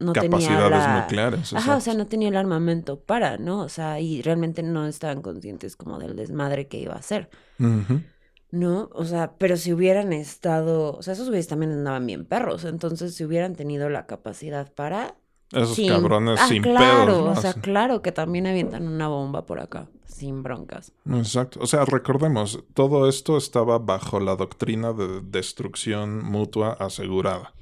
[0.00, 1.00] no Capacidades tenía la...
[1.00, 1.52] nucleares.
[1.54, 3.60] Ajá, o sea, no tenía el armamento para, ¿no?
[3.60, 8.02] O sea, y realmente no estaban conscientes como del desmadre que iba a hacer, Ujú.
[8.50, 8.88] ¿No?
[8.92, 13.14] O sea, pero si hubieran estado, o sea, esos güeyes también andaban bien perros, entonces
[13.14, 15.16] si hubieran tenido la capacidad para...
[15.52, 17.24] Esos sin- cabrones Ah, sin claro, pedos.
[17.24, 17.30] ¿no?
[17.32, 20.92] o sea, claro que también avientan una bomba por acá, sin broncas.
[21.10, 21.60] Exacto.
[21.62, 27.54] O sea, recordemos, todo esto estaba bajo la doctrina de destrucción mutua asegurada.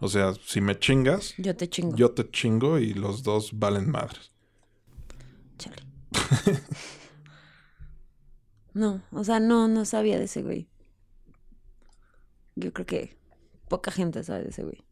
[0.00, 1.96] O sea, si me chingas, Yo te chingo.
[1.96, 4.32] yo te chingo y los dos valen madres.
[5.58, 5.76] Chale.
[8.74, 10.68] no, o sea, no, no sabía de ese güey.
[12.54, 13.16] Yo creo que
[13.68, 14.84] poca gente sabe de ese güey.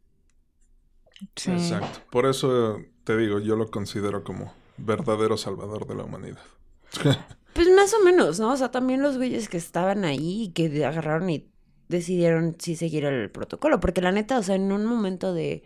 [1.37, 1.51] Sí.
[1.51, 2.01] Exacto.
[2.11, 6.43] Por eso te digo, yo lo considero como verdadero salvador de la humanidad.
[7.53, 8.53] Pues más o menos, ¿no?
[8.53, 11.51] O sea, también los güeyes que estaban ahí y que agarraron y
[11.89, 13.81] decidieron sí seguir el protocolo.
[13.81, 15.65] Porque la neta, o sea, en un momento de,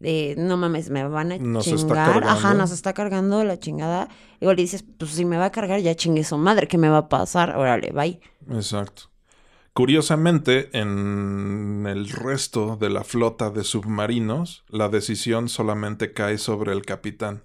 [0.00, 2.24] de no mames, me van a Nos chingar.
[2.24, 4.08] Ajá, nos está cargando la chingada.
[4.40, 6.98] Igual dices, pues si me va a cargar, ya chingue su madre, ¿qué me va
[6.98, 7.56] a pasar?
[7.56, 8.20] Órale, bye.
[8.50, 9.10] Exacto.
[9.72, 16.86] Curiosamente, en el resto de la flota de submarinos, la decisión solamente cae sobre el
[16.86, 17.44] capitán.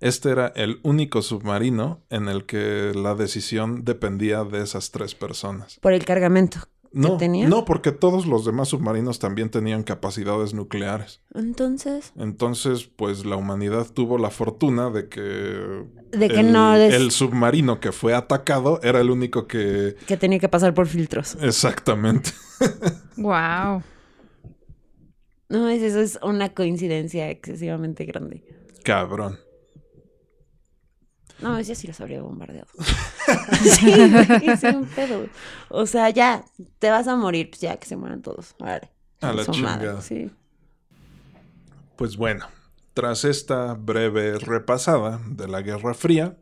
[0.00, 5.78] Este era el único submarino en el que la decisión dependía de esas tres personas.
[5.80, 6.58] Por el cargamento.
[6.98, 7.46] No, tenía?
[7.48, 11.20] no, porque todos los demás submarinos también tenían capacidades nucleares.
[11.34, 16.94] Entonces, Entonces, pues la humanidad tuvo la fortuna de que, de que el, no des-
[16.94, 19.96] el submarino que fue atacado era el único que...
[20.06, 21.36] que tenía que pasar por filtros.
[21.40, 22.30] Exactamente.
[23.18, 23.82] Wow.
[25.48, 28.42] No, es- eso es una coincidencia excesivamente grande.
[28.82, 29.38] Cabrón.
[31.40, 32.68] No, ese sí los habría bombardeado.
[33.62, 35.26] sí, güey, sin pedo.
[35.68, 36.44] O sea, ya,
[36.78, 38.54] te vas a morir, pues ya que se mueran todos.
[38.58, 38.90] Órale.
[39.20, 40.00] A la chingada.
[40.00, 40.30] Sí.
[41.96, 42.46] Pues bueno,
[42.94, 46.36] tras esta breve repasada de la Guerra Fría,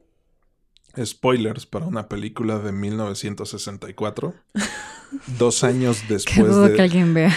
[1.02, 4.34] spoilers para una película de 1964,
[5.38, 7.36] dos años después dudo que de, alguien vea.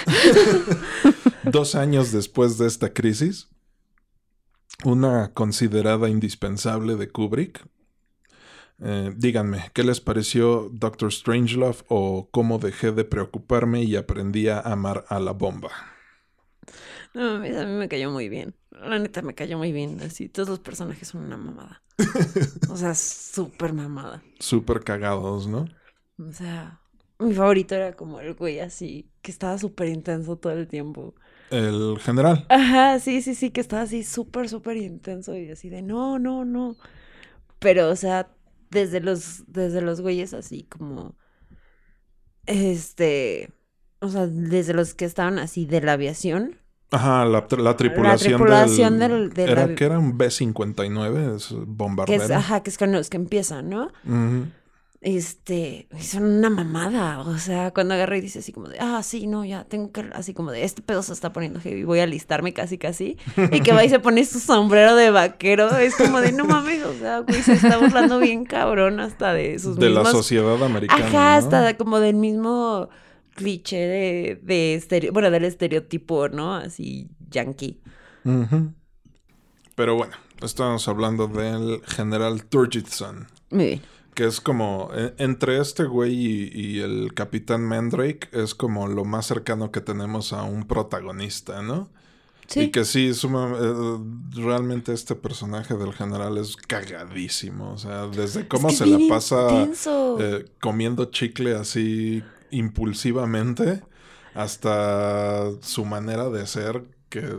[1.43, 3.49] dos años después de esta crisis,
[4.83, 7.65] una considerada indispensable de Kubrick.
[8.79, 14.59] Eh, díganme, ¿qué les pareció Doctor Strangelove o cómo dejé de preocuparme y aprendí a
[14.59, 15.71] amar a la bomba?
[17.13, 18.55] No a mí me cayó muy bien.
[18.71, 19.99] La neta me cayó muy bien.
[20.01, 21.81] Así, todos los personajes son una mamada.
[22.67, 24.23] O sea, súper mamada.
[24.39, 25.67] Súper cagados, ¿no?
[26.19, 26.81] O sea,
[27.19, 31.15] mi favorito era como el güey así, que estaba súper intenso todo el tiempo.
[31.49, 32.45] El general.
[32.49, 36.45] Ajá, sí, sí, sí, que estaba así súper, súper intenso y así de no, no,
[36.45, 36.77] no.
[37.59, 38.29] Pero, o sea,
[38.71, 41.15] desde los, desde los güeyes así como,
[42.45, 43.51] este,
[43.99, 46.57] o sea, desde los que estaban así de la aviación.
[46.89, 49.11] Ajá, la, la tripulación, tripulación del...
[49.29, 52.23] del- de era la- que era un B-59, es Que bombardero.
[52.23, 53.91] es, ajá, que es con los que empiezan, ¿no?
[54.05, 54.45] Ujú.
[54.99, 59.27] Este, son una mamada, o sea, cuando agarra y dice así como de, ah, sí,
[59.27, 62.03] no, ya, tengo que, así como de, este pedo se está poniendo heavy, voy a
[62.03, 63.15] alistarme casi, casi,
[63.51, 66.83] y que va y se pone su sombrero de vaquero, es como de, no mames,
[66.83, 71.05] o sea, güey, se está burlando bien cabrón hasta de sus De la sociedad americana.
[71.05, 71.45] Ajá, ¿no?
[71.45, 72.89] hasta como del mismo
[73.35, 76.55] cliché de, de estereo, bueno, del estereotipo, ¿no?
[76.55, 77.79] Así, yankee.
[79.75, 83.27] Pero bueno, estamos hablando del general Turgidson.
[83.51, 83.96] Muy bien.
[84.17, 89.05] Que es como, e- entre este güey y, y el capitán Mandrake, es como lo
[89.05, 91.87] más cercano que tenemos a un protagonista, ¿no?
[92.47, 92.61] Sí.
[92.61, 93.97] Y que sí, suma- eh,
[94.33, 97.73] realmente este personaje del general es cagadísimo.
[97.73, 99.67] O sea, desde cómo Es que se la pasa
[100.19, 103.83] eh, comiendo chicle así impulsivamente
[104.33, 107.37] hasta su manera de ser que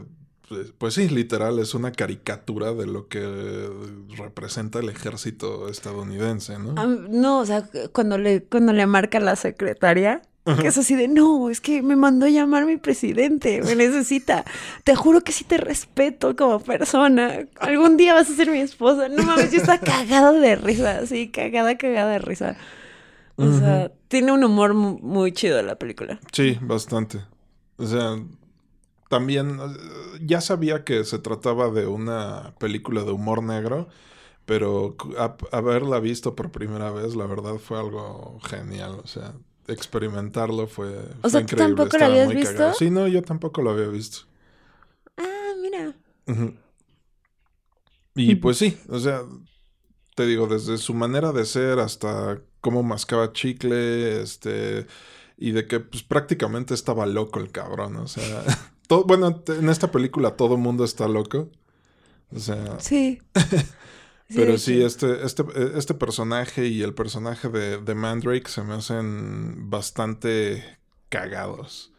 [0.48, 3.68] pues, pues sí, literal es una caricatura de lo que
[4.16, 6.74] representa el ejército estadounidense, ¿no?
[6.76, 10.22] Ah, no, o sea, cuando le, cuando le marca la secretaria,
[10.60, 14.46] que es así de, no, es que me mandó llamar mi presidente, me necesita.
[14.82, 17.46] Te juro que sí te respeto como persona.
[17.60, 19.10] Algún día vas a ser mi esposa.
[19.10, 22.56] No mames, yo estaba cagada de risa, así, cagada, cagada de risa.
[23.36, 26.18] O sea, tiene un humor mu- muy chido la película.
[26.32, 27.20] Sí, bastante.
[27.76, 28.16] O sea,
[29.08, 33.88] también eh, ya sabía que se trataba de una película de humor negro,
[34.46, 39.00] pero a- haberla visto por primera vez, la verdad fue algo genial.
[39.04, 39.34] O sea,
[39.68, 41.66] experimentarlo fue, O fue sea, ¿tú increíble.
[41.76, 42.54] tampoco lo estaba habías muy visto?
[42.58, 42.74] cagado.
[42.74, 44.20] Sí, no, yo tampoco lo había visto.
[45.16, 45.94] Ah, mira.
[48.14, 49.22] Y pues sí, o sea,
[50.16, 54.86] te digo, desde su manera de ser hasta cómo mascaba chicle, este,
[55.38, 58.44] y de que pues prácticamente estaba loco el cabrón, o sea,
[58.88, 61.50] todo, bueno, en esta película todo mundo está loco,
[62.34, 63.20] o sea, Sí.
[64.34, 65.44] Pero sí, este, este,
[65.76, 71.92] este personaje y el personaje de, de Mandrake se me hacen bastante cagados.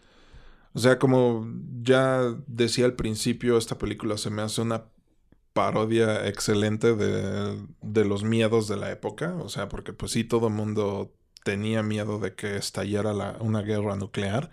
[0.74, 1.48] O sea, como
[1.84, 4.86] ya decía al principio, esta película se me hace una
[5.54, 9.36] parodia excelente de, de los miedos de la época.
[9.38, 13.62] O sea, porque pues sí, todo el mundo tenía miedo de que estallara la- una
[13.62, 14.52] guerra nuclear.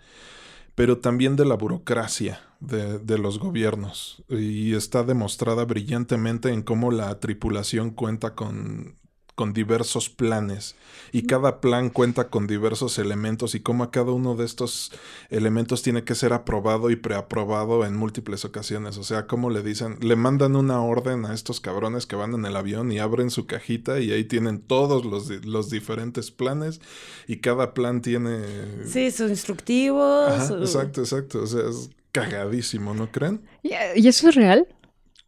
[0.77, 4.23] Pero también de la burocracia de, los gobiernos.
[4.29, 8.93] Y está demostrada brillantemente en cómo la tripulación cuenta con,
[9.37, 10.75] con diversos planes.
[11.11, 14.91] Y cada plan cuenta con diversos elementos y cómo a cada uno de estos
[15.29, 18.97] elementos tiene que ser aprobado y preaprobado en múltiples ocasiones.
[18.97, 22.45] O sea, como le dicen, le mandan una orden a estos cabrones que van en
[22.45, 26.81] el avión y abren su cajita y ahí tienen todos los, los diferentes planes
[27.27, 28.39] y cada plan tiene...
[28.87, 30.03] Sí, su instructivo.
[30.25, 31.43] Ajá, su- exacto, exacto.
[31.43, 33.41] O sea, es cagadísimo, ¿no creen?
[33.61, 33.69] ¿Y,
[34.01, 34.67] y eso es real?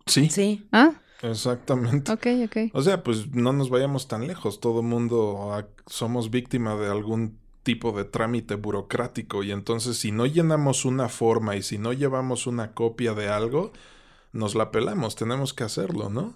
[0.07, 0.65] Sí, Sí.
[0.71, 2.11] Ah, exactamente.
[2.11, 2.57] ok, ok.
[2.73, 4.59] O sea, pues no nos vayamos tan lejos.
[4.59, 10.25] Todo mundo ah, somos víctima de algún tipo de trámite burocrático y entonces si no
[10.25, 13.71] llenamos una forma y si no llevamos una copia de algo,
[14.31, 16.33] nos la pelamos, tenemos que hacerlo, ¿no?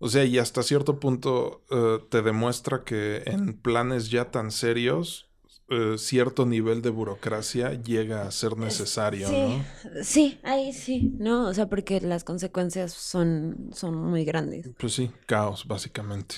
[0.00, 5.27] O sea, y hasta cierto punto eh, te demuestra que en planes ya tan serios,
[5.70, 9.64] eh, cierto nivel de burocracia llega a ser necesario, sí, ¿no?
[10.02, 11.46] sí, ahí sí, ¿no?
[11.46, 14.70] O sea, porque las consecuencias son, son muy grandes.
[14.78, 16.36] Pues sí, caos, básicamente.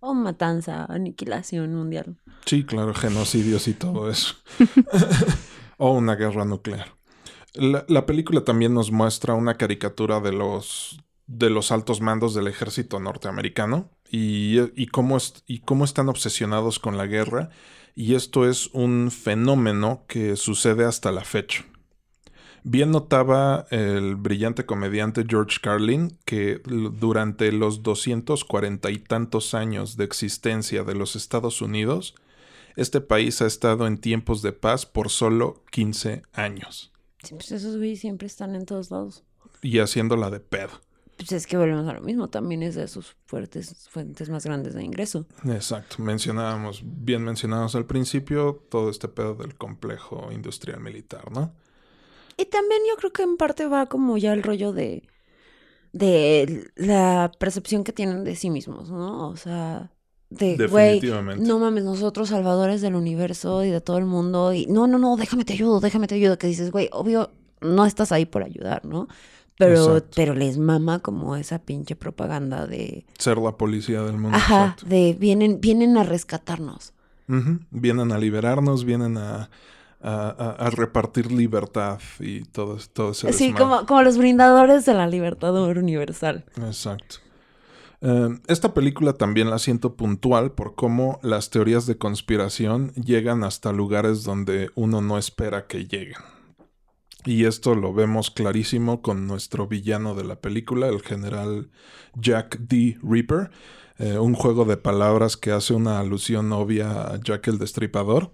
[0.00, 2.16] O matanza, aniquilación mundial.
[2.46, 4.34] Sí, claro, genocidios y todo eso.
[5.76, 6.96] o una guerra nuclear.
[7.54, 12.46] La, la película también nos muestra una caricatura de los, de los altos mandos del
[12.46, 17.50] ejército norteamericano y, y, cómo y cómo están obsesionados con la guerra.
[17.94, 21.64] Y esto es un fenómeno que sucede hasta la fecha.
[22.64, 30.04] Bien notaba el brillante comediante George Carlin que durante los 240 y tantos años de
[30.04, 32.14] existencia de los Estados Unidos,
[32.76, 37.76] este país ha estado en tiempos de paz por solo 15 años Sí, pues esos
[37.76, 39.24] güeyes siempre están en todos lados.
[39.60, 40.80] y haciéndola de pedo.
[41.16, 44.74] Pues es que volvemos a lo mismo, también es de sus fuertes fuentes más grandes
[44.74, 45.26] de ingreso.
[45.44, 51.52] Exacto, mencionábamos, bien mencionados al principio, todo este pedo del complejo industrial militar, ¿no?
[52.36, 55.08] Y también yo creo que en parte va como ya el rollo de,
[55.92, 59.28] de la percepción que tienen de sí mismos, ¿no?
[59.28, 59.92] O sea,
[60.30, 61.00] de, güey,
[61.38, 65.16] no mames, nosotros salvadores del universo y de todo el mundo, y no, no, no,
[65.16, 68.84] déjame te ayudo, déjame te ayudo, que dices, güey, obvio, no estás ahí por ayudar,
[68.84, 69.08] ¿no?
[69.66, 70.12] Pero, Exacto.
[70.16, 74.36] pero les mama como esa pinche propaganda de, Ser la policía del mundo.
[74.36, 74.86] ajá, exacto.
[74.86, 76.92] de vienen, vienen a rescatarnos.
[77.28, 79.48] Ujú, Vienen a liberarnos, vienen a,
[80.02, 85.06] a- a- repartir libertad y todo, todo ese Sí, como, como los brindadores de la
[85.06, 86.44] libertad universal.
[86.56, 87.16] Exacto.
[88.00, 93.70] Eh, esta película también la siento puntual por cómo las teorías de conspiración llegan hasta
[93.72, 96.16] lugares donde uno no espera que lleguen.
[97.24, 101.70] Y esto lo vemos clarísimo con nuestro villano de la película, el general
[102.14, 102.98] Jack D.
[103.02, 103.50] Reaper,
[103.98, 108.32] eh, un juego de palabras que hace una alusión obvia a Jack el Destripador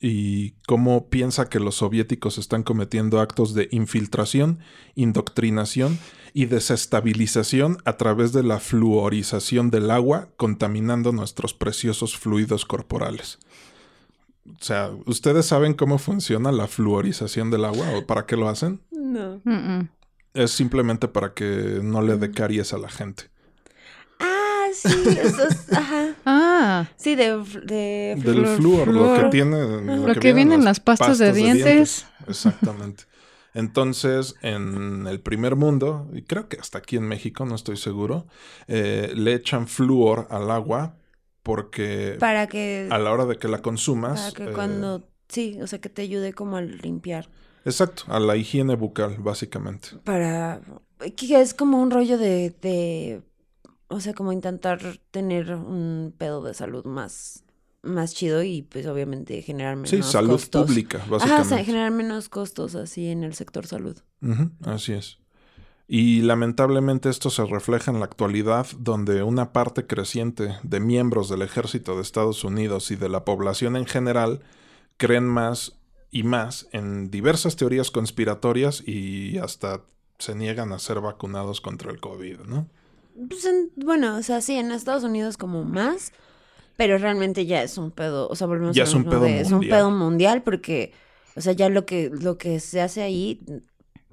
[0.00, 4.58] y cómo piensa que los soviéticos están cometiendo actos de infiltración,
[4.94, 5.98] indoctrinación
[6.34, 13.38] y desestabilización a través de la fluorización del agua, contaminando nuestros preciosos fluidos corporales.
[14.48, 18.80] O sea, ¿ustedes saben cómo funciona la fluorización del agua o para qué lo hacen?
[18.90, 19.40] No.
[19.44, 19.88] Mm, mm.
[20.34, 23.24] Es simplemente para que no le dé caries a la gente.
[24.20, 24.88] Ah, sí,
[25.20, 26.14] eso es, ajá.
[26.24, 29.82] Ah, Sí, de, de Del Flúor, flúor, lo que tiene.
[30.06, 32.06] Lo que viene en las pastas de dientes.
[32.28, 33.04] Exactamente.
[33.56, 38.26] Entonces, en el primer mundo, y creo que hasta aquí en México, no estoy seguro,
[38.68, 40.96] eh, le echan flúor al agua
[41.46, 44.20] porque para que, a la hora de que la consumas.
[44.20, 47.28] para que eh, cuando, sí, o sea, que te ayude como a limpiar.
[47.64, 49.90] Exacto, a la higiene bucal, básicamente.
[50.02, 50.60] Para,
[51.16, 53.22] que es como un rollo de, de,
[53.86, 54.80] o sea, como intentar
[55.12, 57.44] tener un pedo de salud más,
[57.82, 60.66] más chido y pues obviamente generar menos Sí, salud costos.
[60.66, 61.42] pública, Ajá, básicamente.
[61.42, 63.96] o sea, generar menos costos así en el sector salud.
[64.64, 65.18] Así es.
[65.88, 71.42] Y lamentablemente esto se refleja en la actualidad, donde una parte creciente de miembros del
[71.42, 74.40] ejército de Estados Unidos y de la población en general
[74.96, 75.78] creen más
[76.10, 79.82] y más en diversas teorías conspiratorias y hasta
[80.18, 82.66] se niegan a ser vacunados contra el COVID, ¿no?
[83.28, 86.12] Pues en- bueno, o sea, sí, en Estados Unidos como más,
[86.76, 89.40] pero realmente ya es un pedo, o sea, volvemos Ya a es un pedo de-
[89.40, 90.92] es un pedo mundial porque,
[91.36, 93.40] o sea, ya lo que, lo que se hace ahí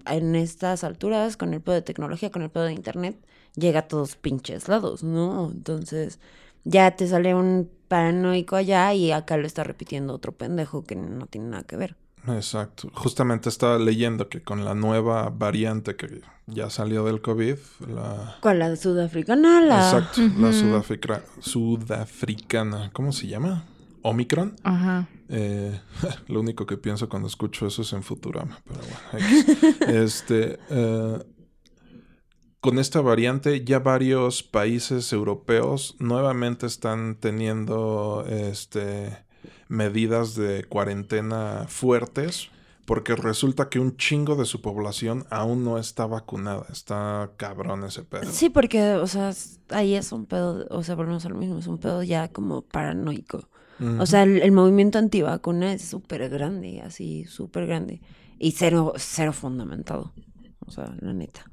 [0.06, 3.18] en estas alturas, con el pedo de tecnología, con el pedo de internet,
[3.56, 5.52] llega a todos pinches lados, ¿no?
[5.52, 6.20] Entonces,
[6.64, 11.28] ya te sale un paranoico allá y acá lo está repitiendo otro pendejo que no
[11.28, 11.96] tiene nada que ver.
[12.28, 12.90] Exacto.
[12.94, 18.38] Justamente estaba leyendo que con la nueva variante que ya salió del COVID, la...
[18.40, 18.60] ¿Cuál?
[18.60, 19.76] La sudafricana, la...
[19.90, 23.66] Exacto, la sudafrica- sudafricana, ¿cómo se llama?
[24.04, 24.56] Omicron.
[24.64, 25.08] Ajá.
[25.30, 25.80] Eh,
[26.28, 29.78] lo único que pienso cuando escucho eso es en Futurama, pero bueno.
[30.04, 31.20] Este, eh,
[32.60, 39.26] con esta variante, ya varios países europeos nuevamente están teniendo este,
[39.68, 42.50] medidas de cuarentena fuertes.
[42.86, 46.66] Porque resulta que un chingo de su población aún no está vacunada.
[46.70, 48.30] Está cabrón ese pedo.
[48.30, 49.32] Sí, porque, o sea,
[49.70, 52.62] ahí es un pedo, o sea, volvemos a lo mismo, es un pedo ya como
[52.62, 53.48] paranoico.
[54.00, 58.02] O sea, el, el movimiento antivacuna es súper grande, así, súper grande.
[58.40, 60.14] Y cero, cero fundamentado.
[60.66, 61.50] O sea, la neta.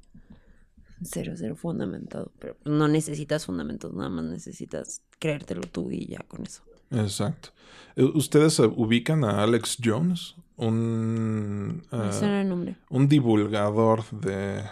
[1.02, 2.32] Cero, cero fundamentado.
[2.38, 6.62] Pero no necesitas fundamentos, nada más necesitas creértelo tú y ya con eso.
[6.90, 7.50] Exacto.
[7.96, 10.34] Eh, ¿Ustedes eh, ubican a Alex Jones?
[10.56, 12.76] Un, eh, Ese era el nombre.
[12.90, 14.62] un divulgador de,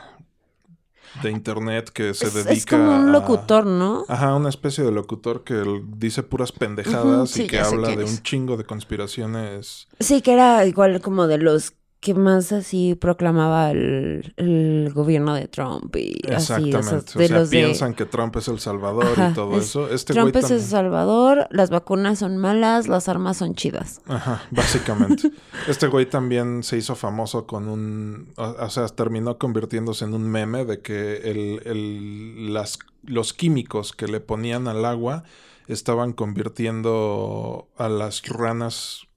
[1.14, 4.04] de internet que se Es, dedica es como un a- locutor, ¿no?
[4.08, 5.62] Ajá, una especie de locutor que
[5.96, 9.88] dice puras pendejadas y sí, que habla de un chingo de conspiraciones.
[10.00, 15.48] Sí, que era igual como de los que más así proclamaba el, el gobierno de
[15.48, 17.18] Trump y así, o sea, Exactamente.
[17.18, 19.64] de o sea, los de- piensan que Trump es el salvador Ajá, y todo es-
[19.64, 19.88] eso.
[19.92, 24.00] Este Trump es el salvador, las vacunas son malas, las armas son chidas.
[24.06, 25.32] Ajá, básicamente.
[25.66, 28.32] este güey también se hizo famoso con un...
[28.36, 33.92] O, o sea, terminó convirtiéndose en un meme de que el, el- las, los químicos
[33.92, 35.24] que le ponían al agua
[35.66, 39.07] estaban convirtiendo a las ranas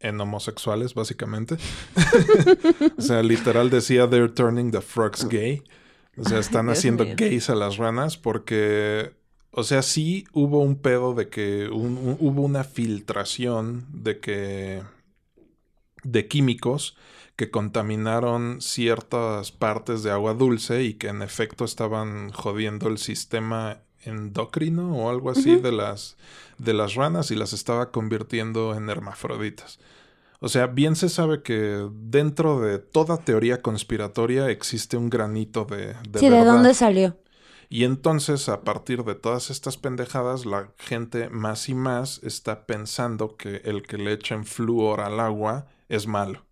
[0.00, 1.56] en homosexuales, básicamente.
[2.98, 5.62] o sea, literal decía, they're turning the frogs gay.
[6.16, 7.14] O sea, están Dios haciendo mío.
[7.16, 9.12] gays a las ranas porque...
[9.50, 14.82] O sea, sí hubo un pedo de que un- un- hubo una filtración de que...
[16.04, 16.96] de químicos
[17.36, 23.80] que contaminaron ciertas partes de agua dulce y que en efecto estaban jodiendo el sistema
[24.08, 26.16] endocrino o algo así de las
[26.58, 29.78] de las ranas y las estaba convirtiendo en hermafroditas.
[30.40, 35.94] O sea, bien se sabe que dentro de toda teoría conspiratoria existe un granito de,
[36.08, 37.16] de sí, ¿de dónde salió?
[37.70, 43.36] Y entonces, a partir de todas estas pendejadas, la gente más y más está pensando
[43.36, 46.47] que el que le echen flúor al agua es malo.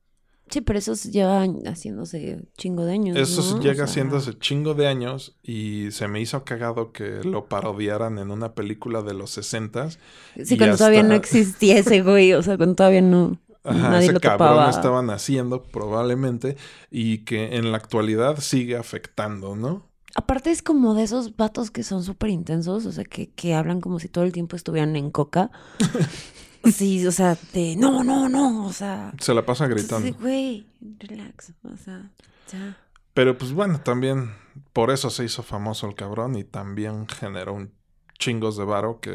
[0.48, 3.16] Sí, pero eso lleva haciéndose chingo de años.
[3.16, 3.62] Eso ¿no?
[3.62, 8.18] llega O sea, hace chingo de años y se me hizo cagado que lo parodiaran
[8.18, 9.98] en una película de los sesentas.
[10.42, 13.38] Sí, y cuando todavía no existía ese güey, o sea, cuando todavía no.
[13.64, 14.70] Ajá, Nadie ese lo cabrón topaba.
[14.70, 16.56] estaban haciendo probablemente
[16.88, 19.84] y que en la actualidad sigue afectando, ¿no?
[20.14, 23.80] Aparte es como de esos vatos que son súper intensos, o sea, que, que hablan
[23.80, 25.50] como si todo el tiempo estuvieran en coca.
[26.72, 29.12] sí, o sea, de no, no, no, o sea.
[29.20, 30.12] Se la pasa gritando.
[30.18, 30.66] Güey,
[30.98, 32.10] relax, o sea,
[32.52, 32.76] ya.
[33.14, 34.34] Pero pues bueno, también
[34.72, 37.72] por eso se hizo famoso el cabrón y también generó un
[38.18, 39.12] chingos de varo que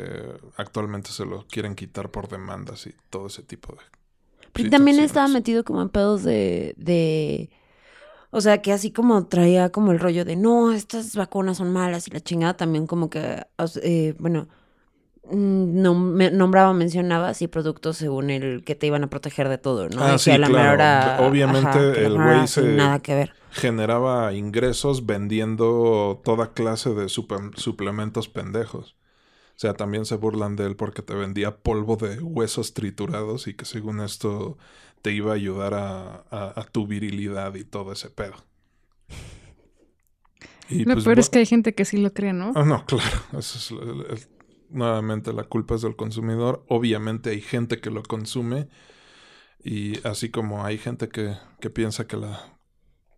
[0.57, 3.81] actualmente se lo quieren quitar por demandas y todo ese tipo de...
[4.53, 7.49] Pero también estaba metido como en pedos de, de.
[8.31, 12.07] O sea, que así como traía como el rollo de no, estas vacunas son malas
[12.07, 13.45] y la chingada también como que.
[13.81, 14.49] eh, bueno.
[15.31, 19.57] Mm, No, me- nombraba, mencionaba así productos según el que te iban a proteger de
[19.57, 20.03] todo, ¿no?
[20.03, 20.73] Ah, sí, la claro.
[20.73, 23.33] hora, Obviamente ajá, el güey hora se- sin Nada que ver.
[23.51, 28.95] Generaba ingresos vendiendo toda clase de suplementos pendejos.
[29.55, 33.53] O sea, también se burlan de él porque te vendía polvo de huesos triturados y
[33.53, 34.57] que según esto
[35.01, 38.35] te iba a ayudar a, a- a tu virilidad y todo ese pedo.
[40.69, 42.53] Y Lo pues, peor es que hay gente que sí lo cree, ¿no?
[42.55, 43.17] Ah, no, claro.
[43.37, 44.27] Eso es el- el-
[44.71, 46.65] nuevamente la culpa es del consumidor.
[46.69, 48.69] Obviamente hay gente que lo consume.
[49.63, 52.57] Y así como hay gente que, que piensa que la,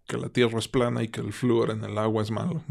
[0.08, 2.64] que la tierra es plana y que el flúor en el agua es malo.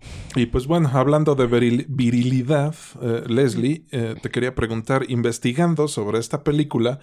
[0.34, 6.18] y pues bueno, hablando de viril- virilidad, eh, Leslie, eh, te quería preguntar, investigando sobre
[6.18, 7.00] esta película,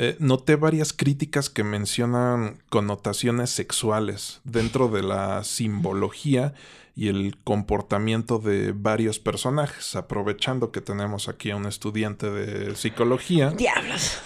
[0.00, 6.54] eh, noté varias críticas que mencionan connotaciones sexuales dentro de la simbología
[6.94, 13.50] y el comportamiento de varios personajes, aprovechando que tenemos aquí a un estudiante de psicología.
[13.50, 14.18] Diablos.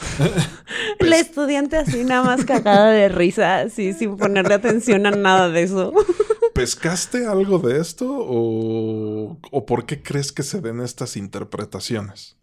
[1.00, 5.62] La estudiante así nada más cagada de risa, así sin ponerle atención a nada de
[5.62, 5.94] eso.
[6.54, 12.36] ¿Pescaste algo de esto o, o por qué crees que se den estas interpretaciones?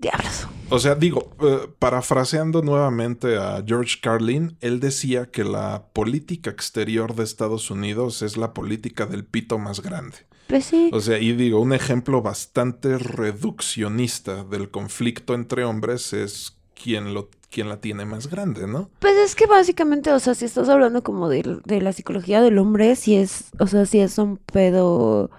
[0.00, 0.48] Diablos.
[0.70, 7.14] O sea, digo, eh, parafraseando nuevamente a George Carlin, él decía que la política exterior
[7.14, 10.18] de Estados Unidos es la política del pito más grande.
[10.46, 10.90] Pues sí.
[10.92, 17.30] O sea, y digo, un ejemplo bastante reduccionista del conflicto entre hombres es quien lo
[17.50, 18.90] quien la tiene más grande, ¿no?
[18.98, 22.58] Pues es que básicamente, o sea, si estás hablando como de, de la psicología del
[22.58, 25.30] hombre, si es, o sea, si es un pedo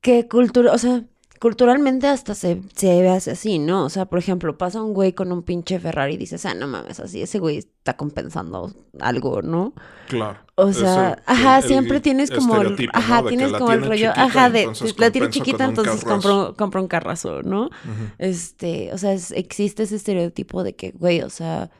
[0.00, 1.04] que cultura, o sea,
[1.42, 3.84] culturalmente hasta se, se ve así, ¿no?
[3.84, 6.68] O sea, por ejemplo, pasa un güey con un pinche Ferrari y dices, ah, no
[6.68, 9.74] mames, así, ese güey está compensando algo, ¿no?
[10.06, 10.38] Claro.
[10.54, 14.06] O sea, Ese- ajá, el- el siempre tienes como el, ajá, tienes como el rollo,
[14.06, 14.66] chiquita, ajá, de
[15.00, 17.70] la tiene chiquita, entonces compro, compro un carrazo, ¿no?
[18.18, 21.70] Este, o sea, es- existe ese estereotipo de que, güey, o sea,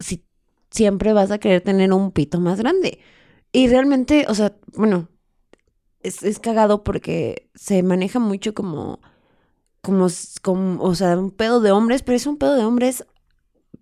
[0.00, 0.24] si
[0.70, 2.98] siempre vas a querer tener un pito más grande.
[3.52, 5.08] Y realmente, o sea, bueno,
[6.06, 9.00] es, es cagado porque se maneja mucho como,
[9.82, 10.08] como,
[10.42, 13.06] como, o sea, un pedo de hombres, pero es un pedo de hombres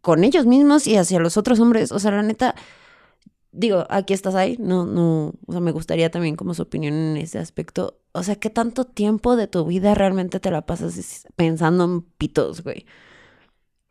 [0.00, 1.92] con ellos mismos y hacia los otros hombres.
[1.92, 2.54] O sea, la neta,
[3.52, 7.16] digo, aquí estás ahí, no, no, o sea, me gustaría también como su opinión en
[7.16, 8.00] ese aspecto.
[8.12, 12.62] O sea, ¿qué tanto tiempo de tu vida realmente te la pasas pensando en pitos,
[12.62, 12.86] güey?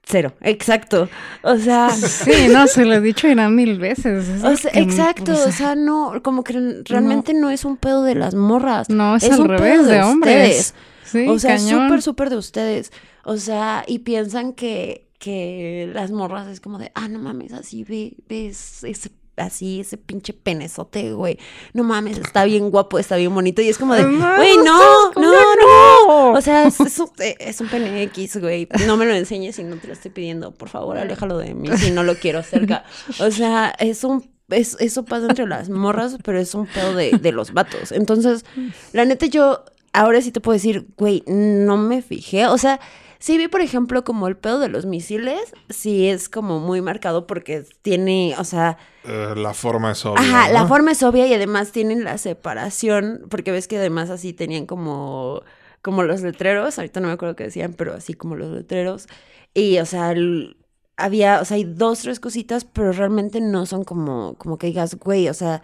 [0.06, 1.08] Cero, exacto.
[1.44, 4.28] O sea, Sí, no, se lo he dicho Irán mil veces.
[4.28, 7.50] es o lo sea, que- exacto, o sea, o sea, no, como que realmente no,
[7.50, 8.90] es un pedo de las morras.
[8.90, 10.58] no, es, es al un pedo de de, hombres.
[10.60, 10.74] ustedes.
[11.06, 12.92] Sí, o sea, súper, súper de ustedes.
[13.24, 17.84] O sea, y piensan que, que las morras es como de, ah, no mames, así
[17.86, 21.40] ve, ves ese, así, ese pinche penezote, güey.
[21.74, 23.62] No mames, está bien guapo, está bien bonito.
[23.62, 24.80] Y es como de, güey, no,
[25.14, 26.08] ¿cómo no, que no.
[26.08, 26.32] no?
[26.34, 28.68] O sea, es, es un, eh, es un pene X, güey.
[28.86, 30.52] No me lo enseñes si no te lo estoy pidiendo.
[30.52, 32.84] Por favor, aléjalo de mí si no lo quiero cerca.
[33.20, 37.12] O sea, es un es, eso pasa entre las morras, pero es un pedo de,
[37.12, 37.92] de los vatos.
[37.92, 38.46] Entonces,
[38.92, 39.64] la neta, yo
[39.94, 42.48] ahora sí te puedo decir, güey, no me fijé.
[42.48, 42.80] O sea,
[43.24, 47.26] sí vi, por ejemplo, como el pedo de los misiles, sí es como muy marcado
[47.26, 50.22] porque tiene, o sea, Eh, la forma es obvia.
[50.22, 54.34] Ajá, la forma es obvia y además tienen la separación, porque ves que además así
[54.34, 55.42] tenían como,
[55.82, 59.08] como los letreros, ahorita no me acuerdo qué decían, pero así como los letreros.
[59.54, 60.58] Y, o sea, el-
[60.98, 64.96] había, o sea, hay dos, tres cositas, pero realmente no son como, como que digas,
[64.96, 65.64] güey, o sea,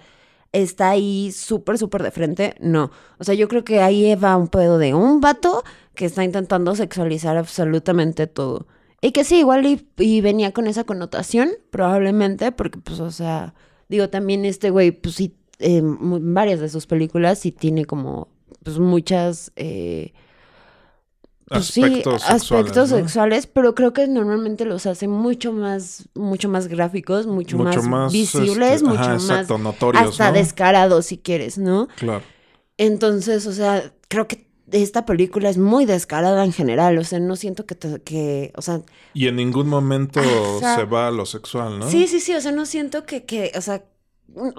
[0.53, 2.55] está ahí súper, súper de frente.
[2.62, 2.89] No.
[3.20, 5.64] O sea, yo creo que ahí va un pedo de un vato
[6.00, 8.68] que está intentando sexualizar absolutamente todo.
[9.02, 13.54] Y que sí, igual y, y venía con esa connotación, probablemente, porque pues, o sea,
[13.89, 18.30] digo, también este güey, pues sí, eh, varias de sus películas sí tiene como,
[18.64, 20.14] pues muchas, eh,
[21.50, 22.43] pues, sí, Aspectos sexuales.
[22.43, 22.97] aspectos ¿no?
[22.97, 28.76] sexuales, pero creo que normalmente los hace mucho más, mucho más gráficos, mucho, más, visibles,
[28.76, 30.38] este, mucho ajá, más exacto, notorios, hasta ¿no?
[30.38, 31.89] descarados si quieres, ¿no?
[31.97, 32.24] Claro.
[32.78, 37.36] Entonces, o sea, creo que esta película es muy descarada en general, o sea, no
[37.36, 38.82] siento que, te- que o sea,
[39.13, 41.89] Y en ningún momento o sea, se va a lo sexual, ¿no?
[41.89, 43.84] sí, sí, sí, o sea, no siento que, que o sea,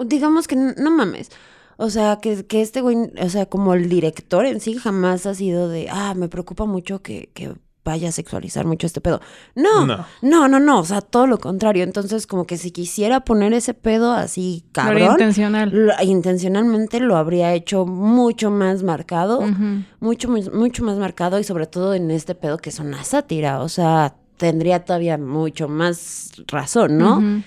[0.04, 1.30] digamos que no, no mames.
[1.76, 5.34] O sea, que, que este güey, o sea, como el director en sí jamás ha
[5.34, 7.54] sido de, ah, me preocupa mucho que, que
[7.84, 9.20] vaya a sexualizar mucho este pedo.
[9.54, 10.04] No, No.
[10.22, 11.82] no, no, no, o sea, todo lo contrario.
[11.84, 15.70] Entonces, como que si quisiera poner ese pedo así Lo cabrón, intencional.
[15.72, 19.84] lo- intencionalmente lo habría hecho mucho más marcado, Ujú.
[20.00, 23.60] mucho, más- mucho más marcado y sobre todo en este pedo que es una sátira,
[23.62, 27.42] o sea, tendría todavía mucho más razón, ¿no?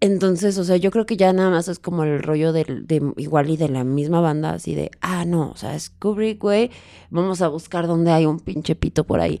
[0.00, 3.00] Entonces, o sea, yo creo que ya nada más es como el rollo del, de
[3.18, 6.72] igual y de la misma banda, así de, ah, no, o sea, es Kubrick, güey,
[7.10, 9.40] vamos a buscar dónde hay un pinche pito por ahí.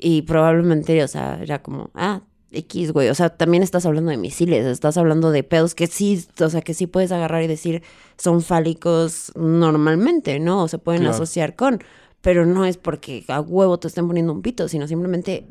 [0.00, 2.22] Y probablemente, o sea, era como, ah,
[2.52, 6.24] X, güey, o sea, también estás hablando de misiles, estás hablando de pedos que sí,
[6.40, 7.82] o sea, que sí puedes agarrar y decir
[8.18, 10.64] son fálicos normalmente, ¿no?
[10.64, 11.14] O se pueden Claro.
[11.14, 11.80] asociar con,
[12.22, 15.46] pero no es porque a huevo te estén poniendo un pito, sino simplemente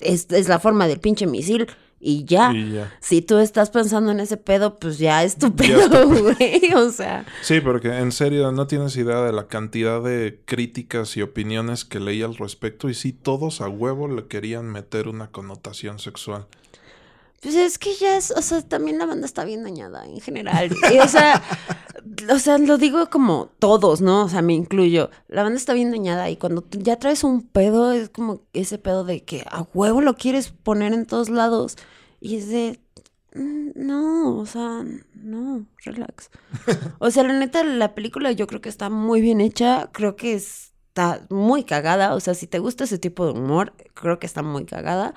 [0.00, 1.66] es, es la forma del pinche misil
[2.00, 2.52] y ya.
[2.52, 2.92] Y ya.
[3.00, 6.08] Si tú estás pensando en ese pedo, pues ya es tu Ya es tu pedo,
[6.08, 6.72] güey.
[6.74, 11.22] O sea, Sí, porque en serio no tienes idea de la cantidad de críticas y
[11.22, 15.98] opiniones que leí al respecto y sí, todos a huevo le querían meter una connotación
[15.98, 16.46] sexual.
[17.40, 20.74] Pues es que ya es, o sea, también la banda está bien dañada en general.
[20.92, 21.40] Y, o sea,
[22.32, 24.24] o sea, lo digo como todos, ¿no?
[24.24, 25.10] O sea, me incluyo.
[25.28, 29.04] La banda está bien dañada y cuando ya traes un pedo, es como ese pedo
[29.04, 31.76] de que a huevo lo quieres poner en todos lados.
[32.20, 32.80] Y es de.
[33.34, 34.84] mm, No, o sea,
[35.14, 36.30] no, relax.
[36.98, 39.90] O sea, la neta, la película yo creo que está muy bien hecha.
[39.92, 42.14] Creo que está muy cagada.
[42.16, 45.14] O sea, si te gusta ese tipo de humor, creo que está muy cagada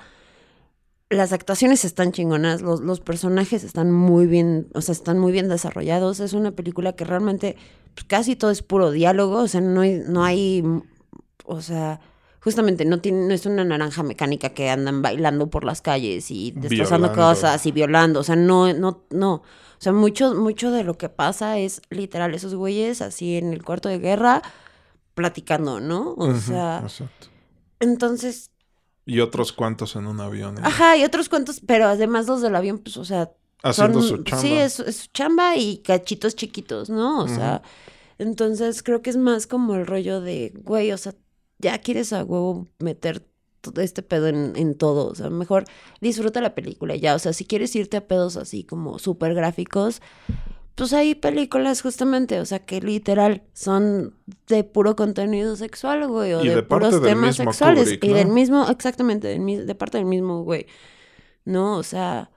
[1.12, 5.48] las actuaciones están chingonas, los, los personajes están muy bien, o sea, están muy bien
[5.48, 6.20] desarrollados.
[6.20, 7.56] Es una película que realmente
[7.94, 10.64] pues, casi todo es puro diálogo, o sea, no hay, no hay,
[11.44, 12.00] o sea,
[12.40, 16.52] justamente no tiene, no es una naranja mecánica que andan bailando por las calles y
[16.52, 19.34] destrozando cosas y violando, o sea, no, no, no.
[19.34, 23.64] O sea, mucho, mucho de lo que pasa es literal esos güeyes así en el
[23.64, 24.40] cuarto de guerra
[25.14, 26.14] platicando, ¿no?
[26.16, 27.26] O sea, exacto.
[27.80, 28.51] entonces
[29.06, 30.56] Y otros cuantos en un avión.
[30.64, 33.30] Ajá, y otros cuantos, pero además los del avión, pues, o sea,
[33.64, 34.42] Haciendo son- su chamba.
[34.42, 37.22] Sí, es, es su chamba y cachitos chiquitos, ¿no?
[37.22, 37.62] O sea,
[38.18, 41.14] entonces creo que es más como el rollo de, güey, o sea,
[41.58, 43.24] ya quieres a huevo meter
[43.60, 45.64] todo este pedo en, en todo, o sea, mejor
[46.00, 49.34] disfruta la película y ya, o sea, si quieres irte a pedos así como súper
[49.34, 50.02] gráficos,
[50.74, 54.16] pues hay películas justamente, o sea, que literal son
[54.48, 57.84] de puro contenido sexual, güey, o Y de, puros temas sexuales.
[57.84, 60.66] Kubrick, y del mismo, exactamente, del de parte del mismo, güey.
[61.44, 61.76] ¿No?
[61.76, 62.31] O sea,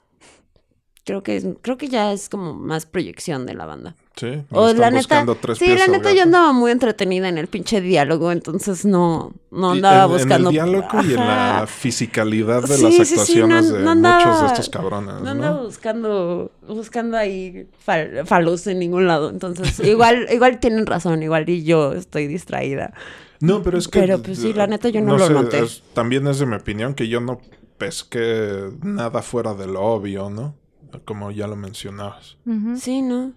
[1.06, 3.96] creo que creo que ya es como más proyección de la banda.
[4.18, 5.26] Sí, O la neta,
[5.56, 10.06] sí, la neta yo andaba muy entretenida en el pinche diálogo, entonces no, no andaba
[10.06, 10.36] en, buscando.
[10.36, 13.84] En el diálogo y en la fisicalidad de Sí, las sí, sí, actuaciones no- de
[13.84, 15.30] no andaba- muchos de estos cabrones, No ¿no?
[15.32, 19.30] andaba buscando, buscando ahí fal- falos en ningún lado.
[19.30, 22.94] Entonces, igual, igual tienen razón, igual y yo estoy distraída.
[23.42, 24.00] No, pero es que...
[24.00, 25.60] Pero, pues, sí, la neta, yo no lo sé, noté.
[25.60, 27.42] es- también es de mi opinión que yo no
[27.78, 30.56] pesqué nada fuera de lo obvio, ¿no?
[31.04, 32.38] Como ya lo mencionabas.
[32.78, 33.34] Sí, ¿no?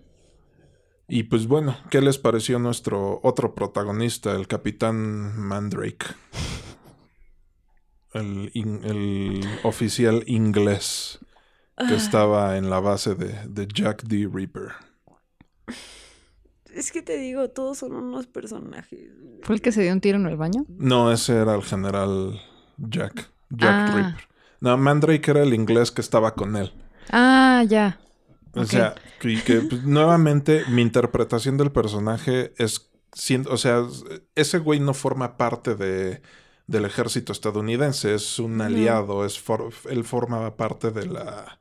[1.09, 6.07] Y pues bueno, ¿qué les pareció nuestro otro protagonista, el capitán Mandrake?
[8.15, 11.19] El, in- el oficial inglés
[11.81, 11.87] Ah.
[11.87, 14.29] que estaba en la base de, de Jack D.
[14.33, 14.71] Ripper.
[16.75, 18.99] Es que te digo, todos son unos personajes.
[19.43, 20.65] ¿Fue el que se dio un tiro en el baño?
[20.69, 22.41] No, ese era el general
[22.79, 23.31] Jack.
[23.51, 23.93] Jack Ah.
[23.95, 24.29] Ripper.
[24.61, 26.73] No, Mandrake era el inglés que estaba con él.
[27.11, 27.99] Ah, ya.
[28.55, 29.39] O sea, que
[29.69, 32.91] pues, nuevamente mi interpretación del personaje es,
[33.49, 33.85] o sea,
[34.35, 36.23] ese güey no forma parte de,
[36.67, 38.65] del ejército estadounidense, es un No.
[38.65, 41.59] aliado, es for- él forma parte de la,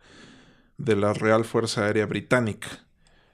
[0.78, 2.68] de la Real Fuerza Aérea Británica.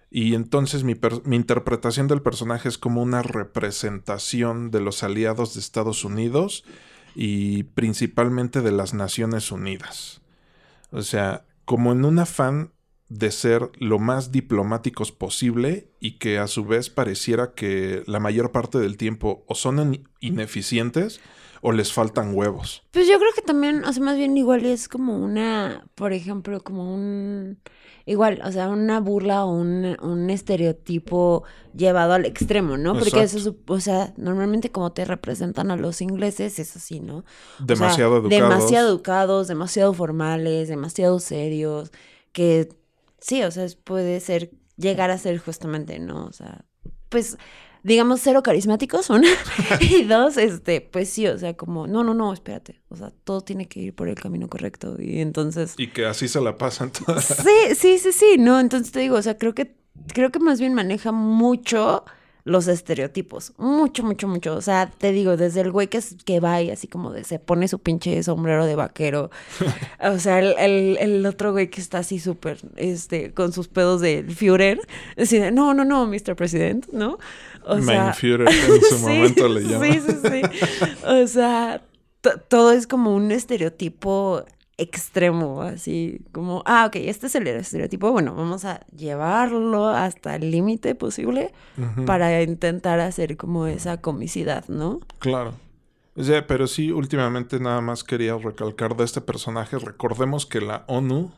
[0.10, 0.96] Y entonces mi,
[1.26, 6.64] mi interpretación del personaje es como una representación de los aliados de Estados Unidos
[7.16, 10.22] y principalmente de las Naciones Unidas.
[10.92, 12.74] O sea, como en un afán
[13.10, 18.52] de ser lo más diplomáticos posible y que a su vez pareciera que la mayor
[18.52, 21.20] parte del tiempo o son in- ineficientes
[21.62, 22.84] o les faltan huevos.
[22.92, 26.62] Pues yo creo que también, o sea, más bien igual es como una, por ejemplo,
[26.62, 27.60] como un,
[28.06, 31.44] igual, o sea, una burla o un, un estereotipo
[31.76, 32.94] llevado al extremo, ¿no?
[32.94, 33.60] Porque eso, Exacto.
[33.66, 37.18] sup- o sea, normalmente como te representan a los ingleses es así, ¿no?
[37.18, 37.24] O
[37.58, 38.30] sea, Demasiado educados.
[38.30, 41.92] Demasiado educados, demasiado formales, demasiado serios,
[42.32, 42.70] que
[43.20, 46.26] sí, o sea, puede ser, llegar a ser justamente, ¿no?
[46.26, 46.66] O sea,
[47.10, 47.38] pues,
[47.84, 49.28] digamos, cero carismáticos, una,
[49.82, 53.42] y dos, este, pues sí, o sea, como, no, no, no, espérate, o sea, todo
[53.42, 55.74] tiene que ir por el camino correcto, y entonces...
[55.78, 57.26] Y que así se la pasan todas.
[57.26, 59.76] Sí, sí, sí, sí, no, entonces te digo, o sea, creo que,
[60.14, 62.06] creo que más bien maneja mucho
[62.46, 66.42] los estereotipos, mucho, mucho, mucho, o sea, te digo, desde el güey que, es- que
[66.42, 69.32] va y así como de, se pone su pinche sombrero de vaquero,
[70.02, 74.02] o sea, el, el, el otro güey que está así súper, este, con sus pedos
[74.02, 74.82] de Führer,
[75.18, 76.36] así de, no, no, no, Mr.
[76.36, 77.18] President, ¿no?
[77.66, 79.94] O sea, Führer, en su sí, momento le llaman.
[79.94, 80.90] Sí, sí, sí.
[81.08, 81.82] O sea,
[82.22, 84.44] to- todo es como un estereotipo
[84.78, 90.50] extremo, así como, ah, ok, este es el estereotipo, bueno, vamos a llevarlo hasta el
[90.50, 91.54] límite posible
[92.08, 95.00] para intentar hacer como esa comicidad, ¿no?
[95.20, 95.54] Claro.
[96.16, 99.78] O sea, pero sí, últimamente nada más quería recalcar de este personaje.
[99.80, 101.32] Recordemos que la ONU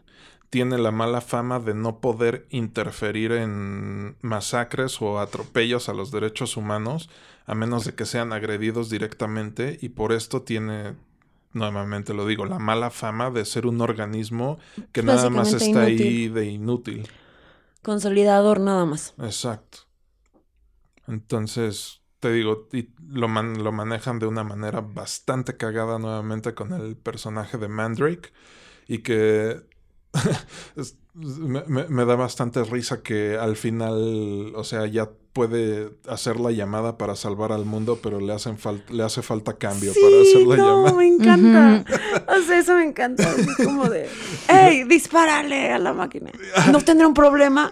[0.50, 6.58] tiene la mala fama de no poder interferir en masacres o atropellos a los derechos
[6.58, 7.10] humanos
[7.46, 10.96] a menos de que sean agredidos directamente y por esto tiene,
[11.54, 14.58] nuevamente lo digo, la mala fama de ser un organismo
[14.92, 17.08] que nada más está ahí de inútil.
[17.84, 19.14] Consolidador nada más.
[19.18, 19.80] Exacto.
[21.08, 26.74] Entonces, te digo, y lo, man- lo manejan de una manera bastante cagada nuevamente con
[26.74, 28.32] el personaje de Mandrake.
[28.88, 29.64] Y que
[30.76, 36.40] es- me, me- me da bastante risa que al final, o sea, ya puede hacer
[36.40, 40.00] la llamada para salvar al mundo, pero le, hacen fal- le hace falta cambio Sí,
[40.02, 40.94] para hacer la no, llamada.
[40.98, 41.86] me encanta.
[42.38, 43.30] O sea, eso me encanta.
[43.30, 44.10] Así como de,
[44.50, 46.32] ¡Ey, dispárale a la máquina!
[46.72, 47.72] No tendrá un problema.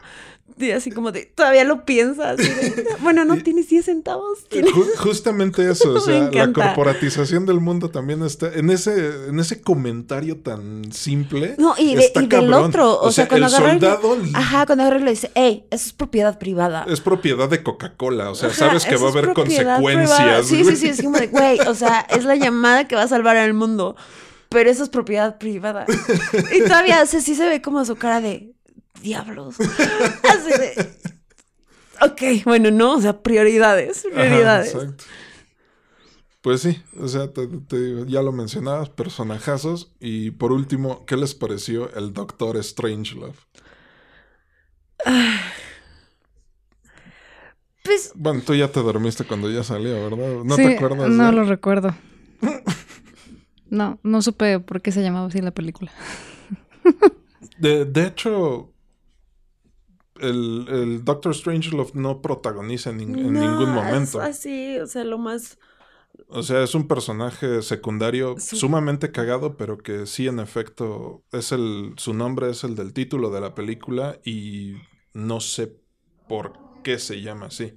[0.75, 2.37] Así como de, todavía lo piensas.
[2.37, 4.47] de, bueno, no tienes 10 centavos.
[4.49, 9.61] tienes- justamente eso, o sea, la corporatización del mundo también está en ese, en ese
[9.61, 11.55] comentario tan simple.
[11.57, 12.99] No, y, de- y del otro.
[12.99, 16.37] O, sea, cuando el soldado Ajá, cuando agarra y le dice, ¡Ey, eso es propiedad
[16.39, 16.85] privada!
[16.87, 19.77] es propiedad de Coca-Cola, o sea, Ajá, sabes que va a haber privada.
[19.79, 20.45] consecuencias.
[20.47, 23.07] Sí, sí, sí, es como de, güey, o sea, es la llamada que va a
[23.07, 23.95] salvar al mundo,
[24.49, 25.85] pero eso es propiedad privada.
[26.53, 28.52] Y todavía o sea, sí se ve como su cara de,
[29.01, 29.59] diablos.
[29.59, 30.99] Así de,
[32.01, 34.73] ok, bueno, no, o sea, prioridades, Ajá, prioridades.
[34.73, 35.03] exacto.
[36.41, 37.47] Pues sí, o sea, te,
[38.07, 39.93] ya lo mencionabas, personajazos.
[40.01, 43.33] Y por último, ¿qué les pareció el Doctor Strangelove?
[47.83, 50.43] Pues, Bueno, tú ya te dormiste cuando ya salió, ¿verdad?
[50.43, 51.09] ¿No Sí, te acuerdas?
[51.09, 51.95] No de- lo recuerdo.
[53.69, 55.91] No, no supe por qué se llamaba así la película.
[57.57, 58.72] De, de hecho,
[60.19, 64.19] el, el Doctor Strangelove no protagoniza en, nin- en no, ningún es momento.
[64.19, 65.57] así, o sea, lo más...
[66.27, 71.51] O sea, es un personaje secundario Su- sumamente cagado, pero que sí, en efecto, es
[71.51, 75.79] el, su nombre es el del título de la película y no sé
[76.27, 77.73] por qué se llama así.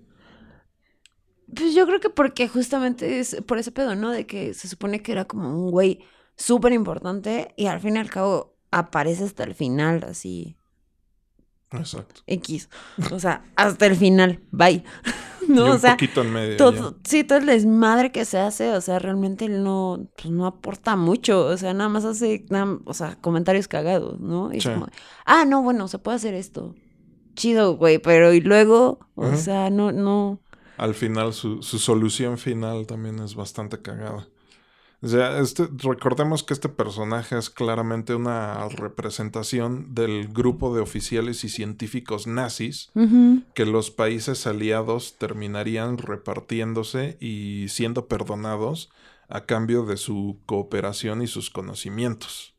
[1.54, 4.10] Pues yo creo que porque justamente es por ese pedo, ¿no?
[4.10, 6.04] De que se supone que era como un güey
[6.36, 10.58] súper importante y al fin y al cabo aparece hasta el final, así,
[11.72, 12.22] Exacto.
[12.26, 12.68] X.
[13.12, 14.84] O sea, hasta el final, bye.
[15.48, 16.56] y No, un o sea, poquito en medio.
[16.56, 20.46] todo, sí, todo el desmadre que se hace, o sea, realmente él no, pues no
[20.46, 24.52] aporta mucho, o sea, nada más hace, nada- o sea, comentarios cagados, ¿no?
[24.52, 24.68] Y Sí.
[24.70, 24.86] como,
[25.24, 26.74] ah, no, bueno, se puede hacer esto.
[27.34, 30.40] Chido, güey, pero y luego, o sea, no, no.
[30.78, 34.28] Al final, su, su solución final también es bastante cagada.
[35.02, 41.44] O sea, este, recordemos que este personaje es claramente una representación del grupo de oficiales
[41.44, 42.90] y científicos nazis
[43.54, 48.90] que los países aliados terminarían repartiéndose y siendo perdonados
[49.28, 52.56] a cambio de su cooperación y sus conocimientos.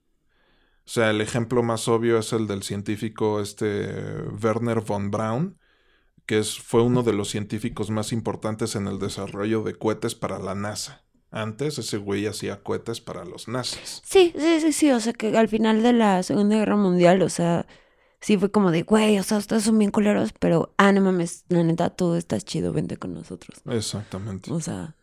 [0.86, 5.58] O sea, el ejemplo más obvio es el del científico este Werner von Braun,
[6.26, 10.40] que es, fue uno de los científicos más importantes en el desarrollo de cohetes para
[10.40, 11.07] la NASA.
[11.30, 14.02] Antes ese güey hacía cohetes para los nazis.
[14.06, 17.30] Sí, sí, sí, sí, o sea que al final de la Segunda Guerra Mundial, o
[17.30, 17.66] sea,
[18.22, 21.44] sí fue como de, güey, o sea, ustedes son bien culeros, pero, ah, no mames,
[21.50, 23.60] la neta, tú estás chido, vente con nosotros.
[23.66, 24.52] Exactamente.
[24.52, 24.96] O sea,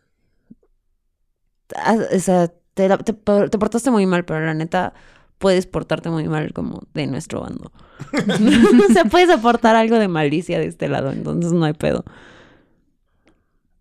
[1.75, 3.13] ah, o sea, te, te
[3.57, 4.93] portaste muy mal, pero la neta,
[5.37, 7.71] puedes portarte muy mal como de nuestro bando.
[8.89, 12.03] o sea, puedes aportar algo de malicia de este lado, entonces no hay pedo.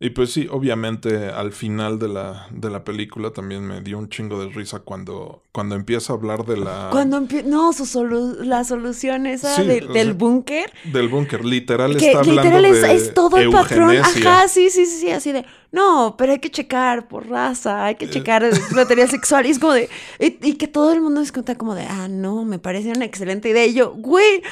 [0.05, 4.11] Y pues sí, obviamente al final de la, de la película también me dio un
[4.11, 6.89] chingo de risa cuando, cuando empieza a hablar de la...
[6.93, 10.71] Cuando empie- no, su solu- la solución esa Sí, del- búnker.
[10.93, 13.97] Del búnker, literal Que está hablando literal es, de es todo el patrón.
[13.97, 18.05] Ajá, sí, sí, sí, así de, no, pero hay que checar por raza, hay que
[18.05, 18.11] Eh.
[18.11, 19.45] checar material sexual.
[19.45, 19.89] Y es como de,
[20.21, 23.05] y, y que todo el mundo se cuenta como de, ah, no, me parece una
[23.05, 23.67] excelente idea.
[23.67, 24.43] Y yo, güey,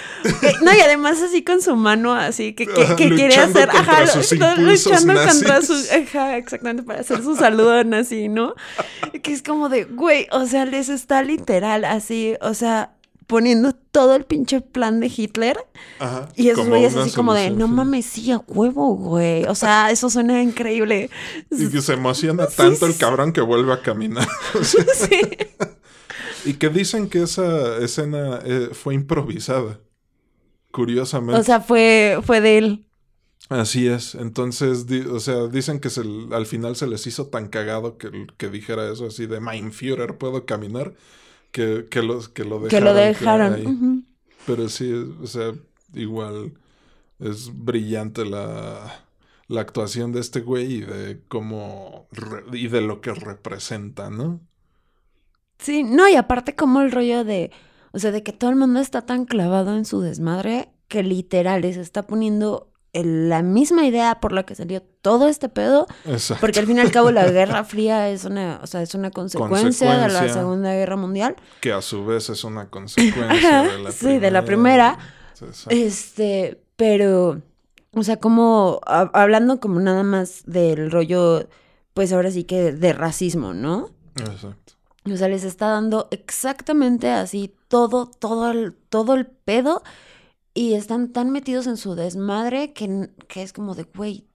[0.62, 4.04] no, y además así con su mano, así que, que, quiere hacer, ajá,
[4.58, 8.54] luchando contra sus, ajá, exactamente, para hacer su saludo nazi, ¿no?
[9.22, 12.92] Que es como de, güey, o sea, les está literal así, o sea,
[13.32, 15.56] poniendo todo el pinche plan de Hitler.
[15.98, 19.44] Ajá, Y esos güeyes así como de, no mames, sí, a huevo, güey.
[19.44, 21.08] O sea, eso suena increíble.
[21.50, 24.28] Y que se emociona tanto el cabrón que vuelve a caminar.
[24.62, 25.20] Sí.
[26.44, 29.80] y que dicen que esa escena eh, fue improvisada.
[30.70, 31.40] Curiosamente.
[31.40, 32.86] O sea, fue, fue de él.
[33.48, 34.14] Así es.
[34.14, 36.02] Entonces, o sea, dicen que se,
[36.32, 40.18] al final se les hizo tan cagado que, que dijera eso así de Mein Führer,
[40.18, 40.94] puedo caminar,
[41.52, 42.70] que, que, los, que lo dejaron.
[42.70, 43.54] Que lo dejaron.
[43.54, 43.78] ahí.
[44.46, 45.52] Pero sí, o sea,
[45.94, 46.54] igual
[47.20, 49.04] es brillante la,
[49.48, 54.40] la actuación de este güey y de cómo re- y de lo que representa, ¿no?
[55.58, 57.52] Sí, no, y aparte como el rollo de,
[57.92, 61.62] o sea, de que todo el mundo está tan clavado en su desmadre que literal
[61.62, 66.40] les está poniendo el- la misma idea por la que salió todo este pedo, Exacto.
[66.40, 69.10] porque al fin y al cabo la Guerra Fría es una, o sea, es una
[69.10, 70.28] consecuencia, de la.
[70.32, 71.36] Segunda Guerra Mundial.
[71.60, 74.98] Que a su vez es una consecuencia de la sí, de la primera.
[75.40, 75.70] Exacto.
[75.70, 77.40] Este, pero,
[77.92, 81.48] o sea, como ha- hablando como nada más del rollo,
[81.94, 83.90] pues ahora sí que de racismo, ¿no?
[84.16, 84.74] Exacto.
[85.12, 89.82] O sea, les está dando exactamente así todo, todo el, todo el pedo
[90.54, 94.26] y están tan metidos en su desmadre que, que es como de, güey,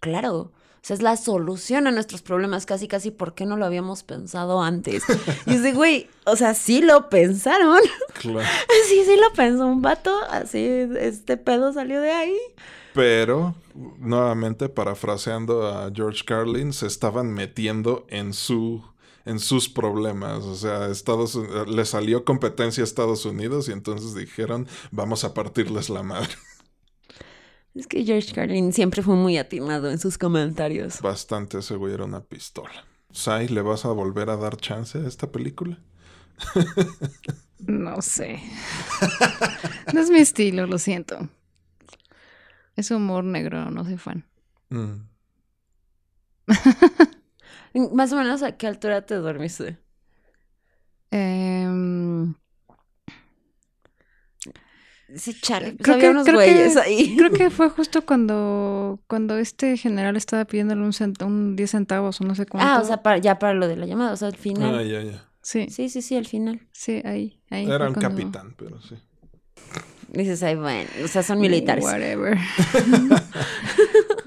[0.00, 0.52] claro,
[0.82, 4.02] o sea, es la solución a nuestros problemas, casi, casi, ¿por qué no lo habíamos
[4.02, 5.04] pensado antes?
[5.46, 7.78] Y es de, güey, o sea, sí lo pensaron.
[8.14, 8.40] Claro.
[8.88, 12.36] Sí, sí lo pensó un vato, así, este pedo salió de ahí.
[12.94, 13.54] Pero,
[13.98, 18.82] nuevamente, parafraseando a George Carlin, se estaban metiendo en su
[19.24, 20.44] en sus problemas.
[20.44, 25.88] O sea, Estados le salió competencia a Estados Unidos y entonces dijeron, vamos a partirles
[25.88, 26.30] la madre.
[27.74, 31.00] Es que George Carlin siempre fue muy atinado en sus comentarios.
[31.00, 32.84] Bastante, ese güey era una pistola.
[33.12, 35.78] Sai, ¿le vas a volver a dar chance a esta película?
[37.58, 38.40] no sé.
[39.94, 41.30] no es mi estilo, lo siento.
[42.76, 44.26] Es humor negro, no soy fan.
[44.68, 45.06] Mm.
[47.74, 49.78] Más o menos a qué altura te dormiste.
[51.10, 51.52] Eh,
[55.16, 55.72] Sí, chale.
[55.72, 57.14] Pues creo que, unos güeyes ahí.
[57.18, 60.92] Creo que fue justo cuando, cuando este general estaba pidiéndole un,
[61.24, 62.68] un 10 centavos o no sé cuánto.
[62.68, 64.78] Ah, o sea, ya para lo de la llamada, o sea, al final.
[64.78, 65.28] Ah, ya, ya.
[65.42, 65.66] Sí.
[65.68, 66.60] Sí, sí, sí, al final.
[66.72, 67.66] Sí, ahí, ahí.
[67.70, 68.96] Era un capitán, pero sí.
[70.08, 71.84] Dices, ay, bueno, o sea, son militares.
[71.84, 72.38] Whatever.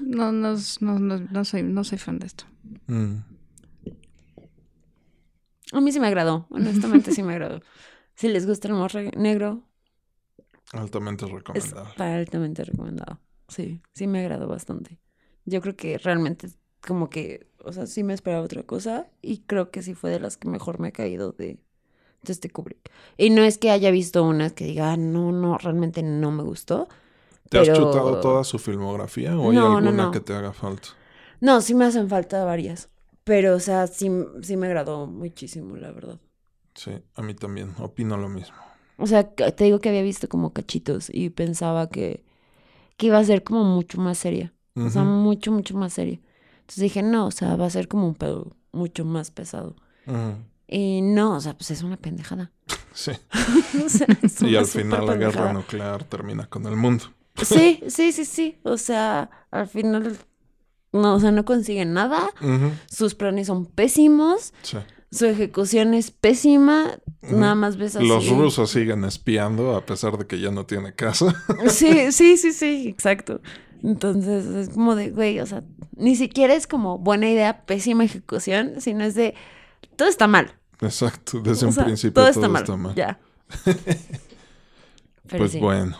[0.00, 2.44] no, no, no, no, soy, no soy fan de esto.
[2.86, 3.16] Mm.
[5.72, 7.60] A mí sí me agradó, honestamente sí me agradó.
[8.14, 9.62] Si les gusta el humor negro,
[10.72, 11.86] Altamente recomendado.
[11.98, 13.20] altamente recomendado.
[13.48, 14.98] Sí, sí me agradó bastante.
[15.44, 16.48] Yo creo que realmente
[16.80, 20.20] como que, o sea, sí me esperaba otra cosa y creo que sí fue de
[20.20, 21.58] las que mejor me ha caído de,
[22.22, 22.90] de este Kubrick.
[23.16, 26.42] Y no es que haya visto unas que diga, ah, no, no, realmente no me
[26.42, 26.88] gustó.
[27.48, 30.88] ¿Te has chutado toda su filmografía o hay alguna que te haga falta?
[31.40, 32.88] No, sí me hacen falta varias.
[33.26, 34.08] Pero, o sea, sí,
[34.40, 36.20] sí me agradó muchísimo, la verdad.
[36.76, 37.74] Sí, a mí también.
[37.80, 38.54] Opino lo mismo.
[38.98, 42.24] O sea, te digo que había visto como cachitos y pensaba que,
[42.96, 44.54] que iba a ser como mucho más seria.
[44.76, 46.20] O sea, mucho, mucho más seria.
[46.60, 49.74] Entonces dije, no, o sea, va a ser como un pedo mucho más pesado.
[50.68, 52.52] Y no, o sea, pues es una pendejada.
[52.94, 53.12] Sí.
[54.46, 57.04] y al final la guerra nuclear termina con el mundo.
[57.42, 58.58] sí, sí, sí, sí.
[58.62, 60.16] O sea, al final,
[60.92, 62.30] no, o sea, no consiguen nada.
[62.90, 64.54] Sus planes son pésimos.
[64.62, 64.78] Sí.
[65.10, 66.98] Su ejecución es pésima.
[67.22, 68.06] Nada más ves así.
[68.06, 71.34] Los rusos siguen espiando a pesar de que ya no tiene casa.
[71.68, 73.40] Sí, sí, sí, sí, exacto.
[73.82, 75.62] Entonces es como de, güey, o sea,
[75.96, 79.34] ni siquiera es como buena idea, pésima ejecución, sino es de,
[79.96, 80.54] todo está mal.
[80.80, 83.18] Exacto, desde un principio todo, está, mal, Ya.
[85.28, 85.98] pues bueno.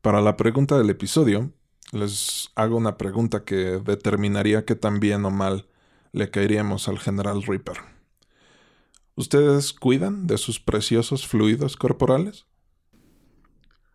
[0.00, 1.50] Para la pregunta del episodio,
[1.92, 5.66] les hago una pregunta que determinaría qué tan bien o mal
[6.12, 7.78] le caeríamos al general Reaper.
[9.14, 12.46] ¿Ustedes cuidan de sus preciosos fluidos corporales?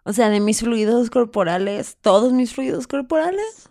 [0.03, 3.69] O sea, de mis fluidos corporales, todos mis fluidos corporales.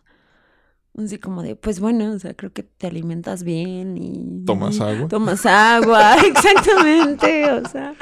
[0.98, 4.44] Así como de, pues bueno, o sea, creo que te alimentas bien y...
[4.44, 5.08] ¿Tomas agua?
[5.08, 7.94] Tomas agua, exactamente, o sea...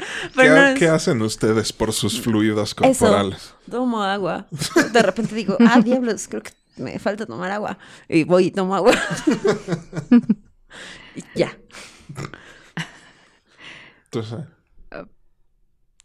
[0.77, 3.37] ¿Qué, hacen ustedes por sus fluidos corporales?
[3.37, 4.47] Eso, tomo agua.
[4.91, 7.77] De repente digo, ah, diablos, creo que me falta tomar agua.
[8.09, 8.91] Y voy y tomo agua.
[11.15, 11.57] y ya.
[14.03, 14.39] Entonces.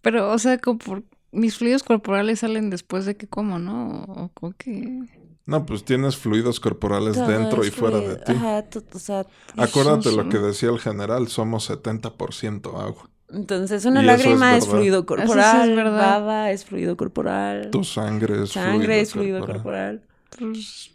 [0.03, 4.05] Pero, o sea, como por, mis fluidos corporales salen después de que como, ¿no?
[4.05, 5.01] ¿O, o qué?
[5.47, 8.33] No, pues tienes fluidos corporales dentro y fuera de ti.
[8.33, 9.27] Ajá, o sea,
[9.57, 13.09] Acuérdate lo que decía el general, somos 70% agua.
[13.29, 16.53] Entonces, una lágrima es, fluido corporal, es verdad.
[16.53, 17.71] es fluido corporal.
[17.71, 20.03] Tu sangre es sangre es fluido corporal.
[20.37, 20.91] Pues,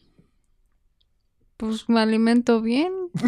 [1.57, 2.93] pues me alimento bien.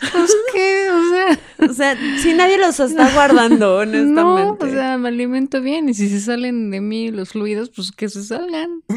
[0.00, 1.68] Pues qué, o sea.
[1.68, 4.64] O sea, si nadie los está guardando, honestamente.
[4.64, 5.90] No, o sea, me alimento bien.
[5.90, 8.82] Y si se salen de mí los fluidos, pues que se salgan.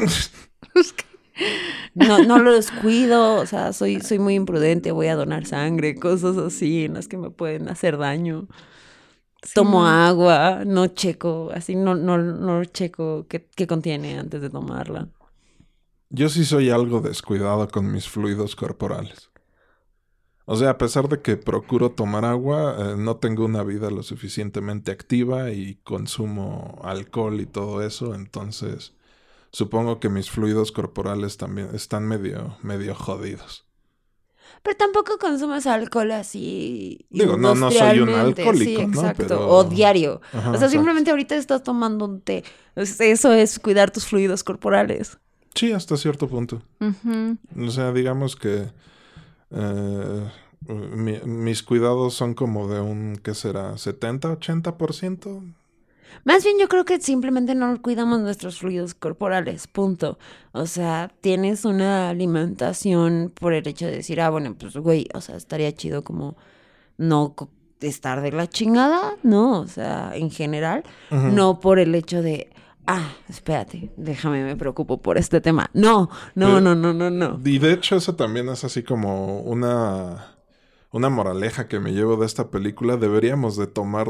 [0.72, 0.92] Pues,
[1.94, 6.36] no, no los cuido, o sea, soy, soy muy imprudente, voy a donar sangre, cosas
[6.36, 8.48] así en las que me pueden hacer daño.
[9.52, 15.08] Tomo agua, no checo, así no, no, no checo qué, qué contiene antes de tomarla.
[16.08, 19.30] Yo sí soy algo descuidado con mis fluidos corporales.
[20.46, 24.02] O sea, a pesar de que procuro tomar agua, eh, no tengo una vida lo
[24.02, 28.94] suficientemente activa y consumo alcohol y todo eso, entonces
[29.54, 33.64] supongo que mis fluidos corporales también están medio, medio jodidos.
[34.64, 37.06] Pero tampoco consumes alcohol así.
[37.08, 39.48] Digo, no, no soy un alcohólico, sí, exacto.
[39.48, 40.20] O diario.
[40.32, 42.42] o sea, simplemente ahorita estás tomando un té.
[42.74, 45.18] Eso es cuidar tus fluidos corporales.
[45.54, 46.62] Sí, hasta cierto punto.
[47.56, 48.66] O sea, digamos que
[49.50, 50.30] eh,
[51.26, 53.74] mis cuidados son como de un, ¿qué será?
[53.74, 55.54] ¿70, 80%?
[56.24, 60.18] Más bien yo creo que simplemente no cuidamos nuestros fluidos corporales, punto.
[60.52, 65.20] O sea, tienes una alimentación por el hecho de decir, ah, bueno, pues güey, o
[65.20, 66.36] sea, estaría chido como
[66.96, 67.34] no
[67.80, 69.60] estar de la chingada, ¿no?
[69.60, 72.50] O sea, en general, no por el hecho de,
[72.86, 75.70] ah, espérate, déjame, me preocupo por este tema.
[75.72, 77.40] No, no, no, no, no, no.
[77.44, 80.33] Y de hecho eso también es así como una
[80.94, 84.06] una moraleja que me llevo de esta película, deberíamos de tomar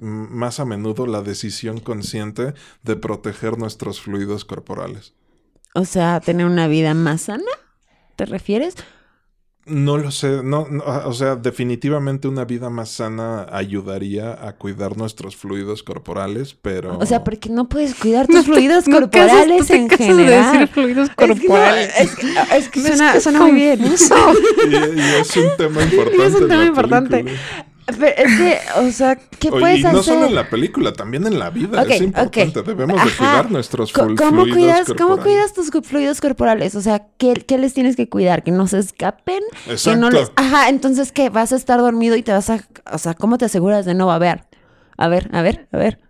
[0.00, 5.14] más a menudo la decisión consciente de proteger nuestros fluidos corporales.
[5.76, 7.52] O sea, tener una vida más sana,
[8.16, 8.74] ¿te refieres?
[9.66, 10.66] No lo sé, no,
[11.06, 16.98] o sea, definitivamente una vida más sana ayudaría a cuidar nuestros fluidos corporales, pero...
[16.98, 20.52] O sea, porque no puedes cuidar tus fluidos corporales en general.
[20.52, 21.94] De decir fluidos corporales.
[21.98, 22.80] Es que,
[23.20, 23.80] suena, muy bien.
[23.84, 24.10] y, es
[25.36, 26.26] un tema importante.
[26.26, 27.24] es un tema importante.
[27.86, 29.92] Pero es que, o sea, ¿qué puedes hacer?
[29.92, 31.82] Y no solo en la película, también en la vida.
[31.82, 32.62] es importante.
[32.62, 34.96] Debemos de cuidar nuestros ¿Cómo fluidos cuidas, corporales.
[34.96, 36.74] ¿Cómo cuidas tus fluidos corporales?
[36.76, 38.42] O sea, ¿qué, ¿qué, les tienes que cuidar?
[38.42, 39.42] ¿Que no se escapen?
[39.68, 39.90] Exacto.
[39.90, 40.32] Que no les...
[40.36, 41.28] Ajá, entonces, ¿qué?
[41.28, 42.60] ¿Vas a estar dormido y te vas a...
[42.90, 44.46] O sea, ¿cómo te aseguras de no babear?
[44.96, 46.00] A ver, a ver, a ver.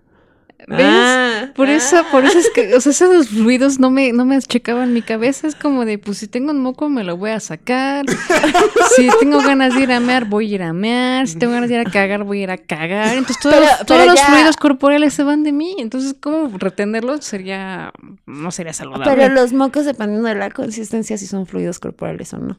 [0.70, 4.40] Ah, por eso, por eso es que, o sea, esos fluidos no me, no me
[4.40, 5.46] checaban mi cabeza.
[5.46, 8.07] Es como de, pues si tengo un moco me lo voy a sacar.
[8.96, 11.28] si tengo ganas de ir a mear, voy a ir a mear.
[11.28, 13.16] Si tengo ganas de ir a cagar, voy a ir a cagar.
[13.16, 15.76] Entonces todos, los fluidos corporales se van de mí.
[15.78, 17.24] Entonces, ¿cómo retenerlos?
[17.24, 17.92] Sería,
[18.26, 19.05] no sería saludable.
[19.05, 22.59] Pero los mocos, dependiendo de la consistencia, si son fluidos corporales o no.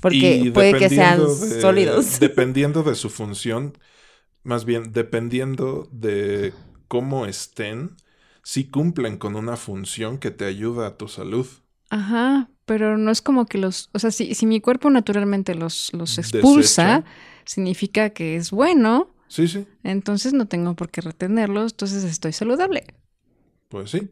[0.00, 1.20] Porque puede que sean
[1.60, 2.18] sólidos.
[2.20, 3.76] Dependiendo de su función,
[4.42, 6.54] más bien, dependiendo de
[6.90, 7.94] cómo estén,
[8.42, 11.46] sí cumplen con una función que te ayuda a tu salud.
[11.88, 15.92] Ajá, pero no es como que los, o sea, si, si mi cuerpo naturalmente los,
[15.92, 17.04] los expulsa,
[17.44, 19.14] significa que es bueno.
[19.28, 19.68] Sí, sí.
[19.84, 22.84] Entonces no tengo por qué retenerlos, entonces estoy saludable.
[23.68, 24.10] Pues sí.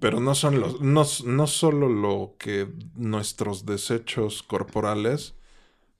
[0.00, 5.36] Pero no son los, no, no solo lo que nuestros desechos corporales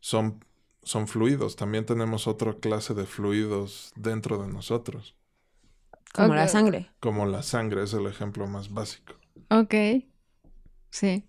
[0.00, 0.44] son,
[0.82, 5.14] son fluidos, también tenemos otra clase de fluidos dentro de nosotros.
[6.16, 6.90] Como la sangre.
[7.00, 9.14] Como la sangre es el ejemplo más básico.
[9.50, 9.74] Ok.
[10.90, 11.24] Sí.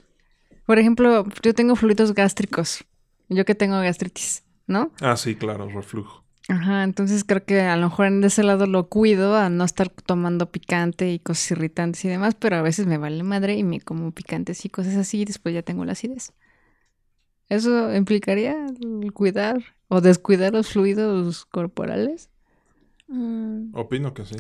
[0.66, 2.84] Por ejemplo, yo tengo fluidos gástricos.
[3.30, 4.92] Yo que tengo gastritis, ¿no?
[5.02, 6.24] Ah, sí, claro, reflujo.
[6.50, 9.90] Ajá, entonces creo que a lo mejor en ese lado lo cuido a no estar
[9.90, 13.82] tomando picante y cosas irritantes y demás, pero a veces me vale madre y me
[13.82, 16.32] como picantes y cosas así y después ya tengo la acidez.
[17.50, 18.56] ¿Eso implicaría
[19.14, 22.30] cuidar o descuidar los fluidos corporales?
[23.08, 23.72] Mm.
[23.74, 24.36] Opino que sí.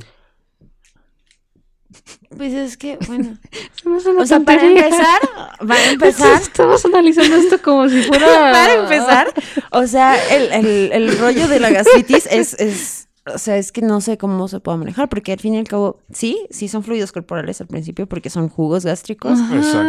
[2.36, 3.38] Pues es que, bueno.
[4.20, 5.20] o sea, para empezar,
[5.66, 6.42] para empezar.
[6.42, 8.26] Estamos analizando esto como si fuera.
[8.26, 9.34] para empezar,
[9.72, 13.04] o sea, el, el, rollo de la gastritis es, es.
[13.34, 15.68] O sea, es que no sé cómo se puede manejar, porque al fin y al
[15.68, 19.38] cabo, sí, sí son fluidos corporales al principio, porque son jugos gástricos,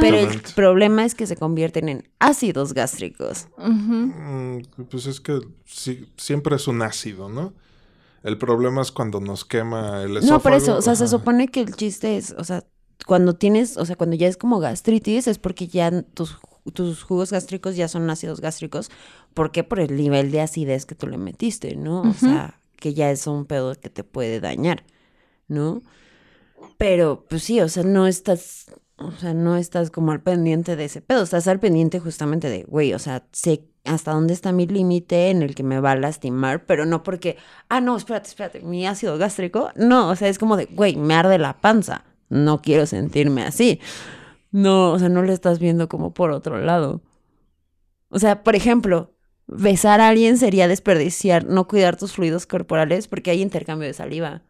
[0.00, 3.46] pero el problema es que se convierten en ácidos gástricos.
[3.58, 7.52] Mm, pues es que sí, siempre es un ácido, ¿no?
[8.22, 10.32] El problema es cuando nos quema el esófago.
[10.32, 12.64] No, por eso, o sea, se supone que el chiste es, o sea,
[13.06, 16.38] cuando tienes, o sea, cuando ya es como gastritis, es porque ya tus,
[16.72, 18.90] tus jugos gástricos ya son ácidos gástricos.
[19.34, 19.64] ¿Por qué?
[19.64, 22.02] Por el nivel de acidez que tú le metiste, ¿no?
[22.02, 24.84] O sea, que ya es un pedo que te puede dañar,
[25.46, 25.82] ¿no?
[26.76, 28.66] Pero, pues sí, o sea, no estás,
[28.96, 32.64] o sea, no estás como al pendiente de ese pedo, estás al pendiente justamente de,
[32.64, 35.96] güey, o sea, sé hasta dónde está mi límite en el que me va a
[35.96, 37.36] lastimar, pero no porque,
[37.68, 41.14] ah, no, espérate, espérate, mi ácido gástrico, no, o sea, es como de, güey, me
[41.14, 43.80] arde la panza, no quiero sentirme así.
[44.50, 47.02] No, o sea, no lo estás viendo como por otro lado.
[48.08, 49.14] O sea, por ejemplo,
[49.46, 54.42] besar a alguien sería desperdiciar, no cuidar tus fluidos corporales porque hay intercambio de saliva.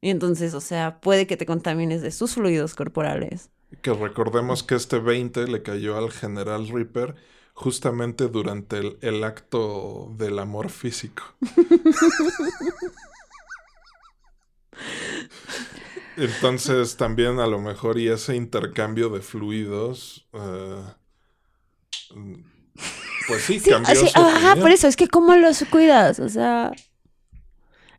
[0.00, 3.50] Y entonces, o sea, puede que te contamines de sus fluidos corporales.
[3.80, 7.14] Que recordemos que este 20 le cayó al general Reaper
[7.54, 11.22] justamente durante el, acto del amor físico.
[16.16, 20.82] Entonces también a lo mejor y ese intercambio de fluidos, eh,
[23.26, 26.72] pues sí, cambió Ajá, por eso, es que cómo los cuidas, o sea,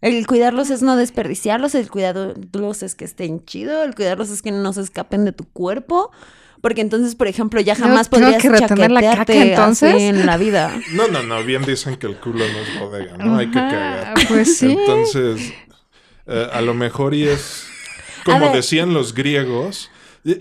[0.02, 4.52] el cuidarlos es no desperdiciarlos, el cuidarlos es que estén chido, el cuidarlos es que
[4.52, 6.12] no se escapen de tu cuerpo.
[6.66, 10.76] Porque entonces, por ejemplo, ya jamás podrías que retener la caca entonces en la vida.
[10.94, 13.38] No, no, no, bien dicen que el culo no es bodega, ¿no?
[13.38, 14.16] Hay que cagar.
[14.28, 14.72] Pues sí.
[14.72, 15.54] Entonces,
[16.26, 17.68] eh, a lo mejor y es
[18.24, 19.92] como decían los griegos,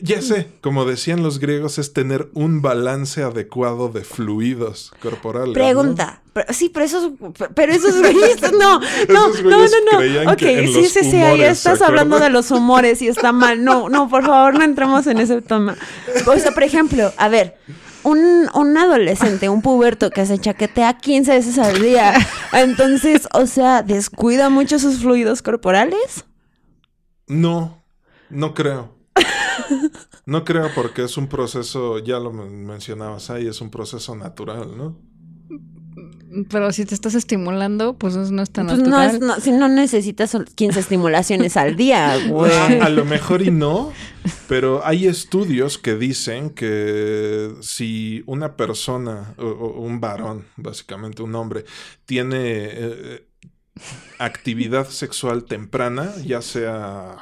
[0.03, 5.49] Ya sé, como decían los griegos, es tener un balance adecuado de fluidos corporales.
[5.49, 5.53] ¿no?
[5.53, 6.23] Pregunta.
[6.33, 7.13] Pero- sí, pero esos,
[7.55, 10.33] pero esos güeyes, no, no, Esos no, no, no.
[10.33, 13.63] Ok, sí, sí, sí, ahí humores, ¿se estás hablando de los humores y está mal.
[13.63, 15.77] No, no, por favor, no entremos en ese tema.
[16.27, 17.59] O sea, por ejemplo, a ver,
[18.05, 22.15] un, un adolescente, un puberto que se chaquetea 15 veces al día,
[22.55, 26.25] entonces, o sea, descuida mucho sus fluidos corporales.
[27.27, 27.85] No,
[28.31, 28.95] no creo.
[30.27, 34.77] No creo porque es un proceso, ya lo men- mencionabas ahí, es un proceso natural,
[34.77, 34.99] ¿no?
[36.51, 39.15] Pero si te estás estimulando, pues no es tan Pues no, natural.
[39.15, 42.51] es, no, si no necesitas 15 estimulaciones al día, güey.
[42.53, 43.93] A, a lo mejor y no,
[44.49, 51.37] pero hay estudios que dicen que si una persona, o, o un varón, básicamente un
[51.37, 51.67] hombre,
[52.05, 53.27] tiene eh,
[54.19, 57.17] actividad sexual temprana, ya sea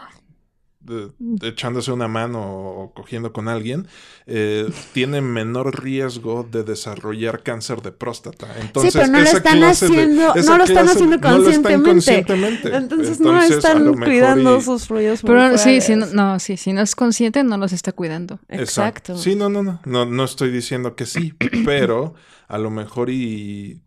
[0.84, 1.10] de-
[1.48, 3.86] echándose una mano o cogiendo con alguien,
[4.26, 8.48] eh, tiene menor riesgo de desarrollar cáncer de próstata.
[8.60, 12.74] Entonces, pero no lo están de- haciendo- no lo están haciendo no lo están conscientemente.
[12.74, 16.80] Entonces, no están cuidando y- sus fluidos Pero sí, si no, no, sí, si no
[16.82, 18.38] es consciente, no los está cuidando.
[18.48, 19.16] Exacto.
[19.16, 20.04] Sí, no, no, no, no.
[20.06, 22.14] No estoy diciendo que sí, pero
[22.48, 23.82] a lo mejor y.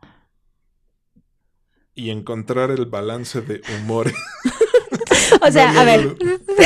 [1.97, 4.11] Y encontrar el balance de humor.
[5.47, 6.15] O sea, No, a ver,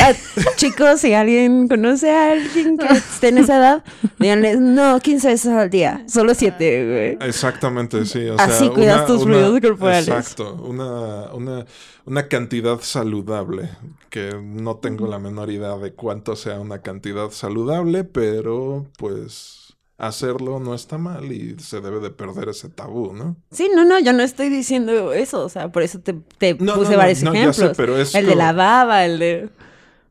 [0.00, 3.84] a- chicos, si alguien conoce a alguien que esté en esa edad,
[4.18, 7.28] díganles, no, 15 veces al día, solo 7, güey.
[7.28, 8.26] Exactamente, sí.
[8.28, 10.08] O Así sea, cuidas una- tus una- fluidos corporales.
[10.08, 10.54] Exacto.
[10.54, 11.66] Una, una,
[12.06, 13.68] una cantidad saludable.
[14.10, 19.59] Que no tengo la menor idea de cuánto sea una cantidad saludable, pero pues
[20.00, 23.36] hacerlo no está mal y se debe de perder ese tabú, ¿no?
[23.50, 26.74] Sí, no, no, yo no estoy diciendo eso, o sea, por eso te, te No,
[26.74, 27.56] puse no, no, varios ya ejemplos.
[27.56, 29.50] sé, pero es el de la baba, el de...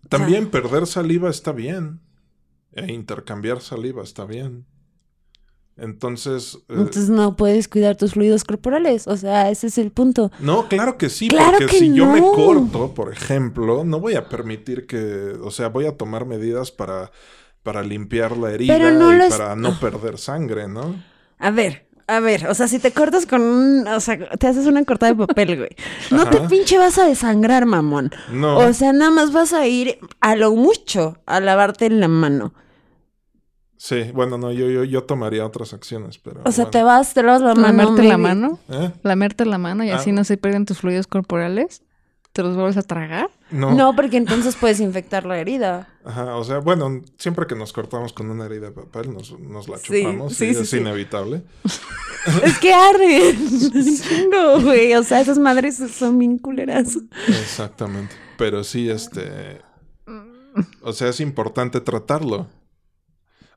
[0.10, 2.02] También perder saliva está bien.
[2.74, 4.66] E intercambiar saliva está bien.
[5.78, 6.56] Entonces.
[6.68, 10.30] eh, Entonces no puedes cuidar tus fluidos corporales, o sea, ese es el punto.
[10.40, 14.16] no, claro que sí, ¡Claro porque que si yo me corto, por ejemplo, no voy
[14.16, 15.36] a permitir que.
[15.42, 17.12] O sea, voy a tomar medidas para,
[17.64, 20.96] para limpiar la herida Pero no y lo es- para no perder sangre, ¿no?
[21.38, 24.66] A ver, a ver, o sea, si te cortas con un, o sea, te haces
[24.66, 25.70] una cortada de papel, güey.
[26.12, 28.12] No te pinche vas a desangrar, mamón.
[28.32, 28.58] No.
[28.58, 32.54] O sea, nada más vas a ir a lo mucho a lavarte la mano.
[33.78, 36.42] Sí, bueno, no, yo, yo, yo tomaría otras acciones, pero.
[36.44, 36.72] O sea, bueno.
[36.72, 37.68] te vas, te lavas la mano.
[37.68, 38.92] Lamerte la mano, ¿Eh?
[39.04, 40.14] lamerte la mano y así Ah.
[40.14, 41.84] no se pierden tus fluidos corporales.
[42.34, 43.30] ¿Te los vuelves a tragar?
[43.52, 43.72] No.
[43.72, 45.88] No, porque entonces puedes infectar la herida.
[46.06, 49.68] Ajá, o sea, bueno, siempre que nos cortamos con una herida de papel, nos, nos
[49.68, 50.34] la Sí, chupamos.
[50.36, 51.44] sí, Sí, sí, es inevitable.
[52.44, 53.34] Es que arde.
[53.38, 54.94] Chingo, güey.
[54.96, 56.98] O sea, esas madres son bien culeras.
[57.28, 58.14] Exactamente.
[58.38, 59.62] Pero sí, este.
[60.82, 62.48] O sea, es importante tratarlo.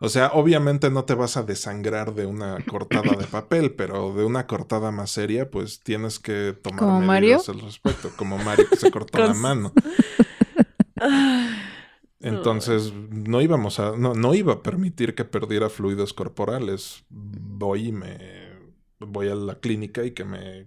[0.05, 4.25] O sea, obviamente no te vas a desangrar de una cortada de papel, pero de
[4.25, 8.11] una cortada más seria, pues tienes que tomar ¿Como medidas al respecto.
[8.17, 9.73] Como Mario que se cortó la mano.
[12.19, 17.05] Entonces, no íbamos a, no, no iba a permitir que perdiera fluidos corporales.
[17.09, 18.19] Voy y me
[18.99, 20.67] voy a la clínica y que me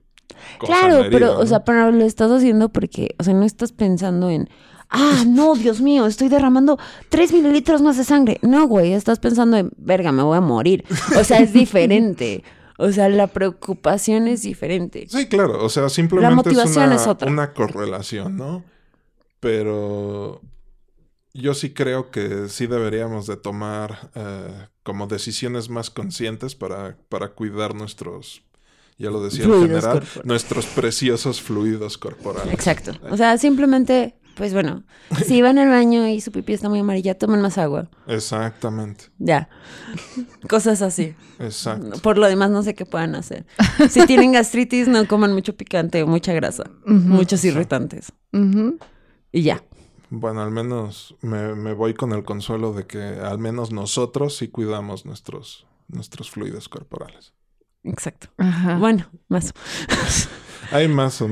[0.60, 4.30] Claro, la pero, o sea, pero lo estás haciendo porque, o sea, no estás pensando
[4.30, 4.48] en,
[4.90, 6.78] ah, no, Dios mío, estoy derramando
[7.10, 8.40] tres mililitros más de sangre.
[8.42, 10.86] No, güey, estás pensando en, verga, me voy a morir.
[11.18, 12.44] O sea, es diferente.
[12.78, 15.08] O sea, la preocupación es diferente.
[15.10, 17.32] Sí, claro, o sea, simplemente motivación es, una, es otra.
[17.32, 18.64] una correlación, ¿no?
[19.40, 20.42] Pero
[21.34, 27.30] yo sí creo que sí deberíamos de tomar eh, como decisiones más conscientes para, para
[27.34, 28.42] cuidar nuestros,
[28.98, 30.26] ya lo decía el Fluidos general, corporales.
[30.26, 32.54] nuestros preciosos fluidos corporales.
[32.54, 32.94] Exacto.
[33.10, 34.84] O sea, simplemente, pues bueno,
[35.26, 37.90] si van al baño y su pipí está muy amarilla, tomen más agua.
[38.08, 39.50] Exactamente, Ya.
[40.50, 41.16] Cosas así.
[41.40, 42.00] exacto.
[42.02, 43.46] Por lo demás, no sé qué puedan hacer.
[43.90, 46.64] Si tienen gastritis, no coman mucho picante o mucha grasa.
[46.86, 48.12] Muchos irritantes.
[49.32, 49.64] Y ya.
[50.10, 54.48] Bueno, al menos me, me voy con el consuelo de que al menos nosotros sí
[54.50, 57.34] cuidamos nuestros, nuestros fluidos corporales.
[57.84, 58.28] Exacto.
[58.38, 58.78] Ajá.
[58.78, 59.54] Bueno, más.
[60.72, 61.24] Hay más,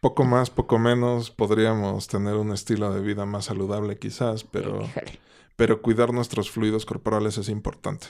[0.00, 1.30] poco más, poco menos.
[1.30, 5.18] Podríamos tener un estilo de vida más saludable quizás, pero, Híjole.
[5.56, 8.08] pero cuidar nuestros fluidos corporales es importante.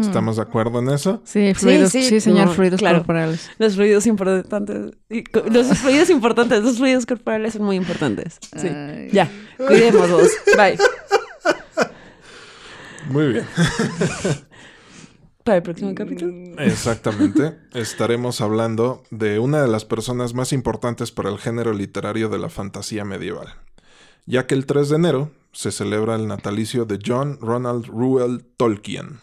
[0.00, 1.22] ¿Estamos de acuerdo en eso?
[1.24, 2.98] Sí, fluidos, sí, sí, señor, no, fluidos claro.
[2.98, 3.48] corporales.
[3.58, 4.96] Los fluidos importantes.
[5.52, 8.38] Los fluidos importantes, los fluidos corporales son muy importantes.
[8.56, 8.66] Sí.
[8.66, 9.08] Ay.
[9.12, 9.30] Ya.
[9.56, 10.32] Cuidémoslos.
[10.56, 10.78] Bye.
[13.08, 13.46] Muy bien.
[15.48, 16.30] Para el próximo capítulo.
[16.58, 17.56] Exactamente.
[17.72, 22.50] Estaremos hablando de una de las personas más importantes para el género literario de la
[22.50, 23.54] fantasía medieval.
[24.26, 29.20] Ya que el 3 de enero se celebra el natalicio de John Ronald Reuel Tolkien.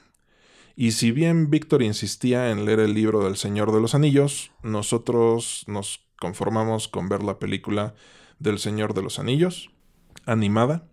[0.75, 5.63] Y si bien Víctor insistía en leer el libro del Señor de los Anillos, nosotros
[5.67, 7.93] nos conformamos con ver la película
[8.39, 9.69] del Señor de los Anillos,
[10.25, 10.87] animada,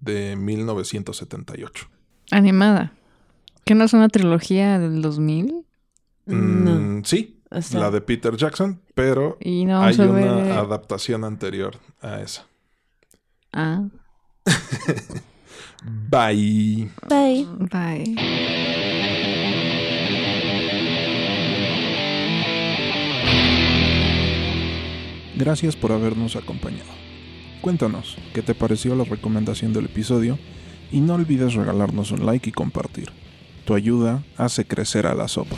[0.00, 1.90] de 1978.
[2.30, 2.94] Animada.
[3.64, 5.64] ¿Que no es una trilogía del 2000?
[6.26, 6.74] No.
[6.80, 10.52] Mm, sí, O sea, la de Peter Jackson, pero Y no hay una ver...
[10.52, 12.46] adaptación anterior a esa.
[13.52, 13.84] Ah,
[15.84, 16.90] Bye.
[17.08, 17.46] Bye.
[17.70, 18.14] bye.
[25.36, 26.90] Gracias por habernos acompañado.
[27.60, 30.38] Cuéntanos qué te pareció la recomendación del episodio
[30.90, 33.10] y no olvides regalarnos un like y compartir.
[33.64, 35.56] Tu ayuda hace crecer a la sopa.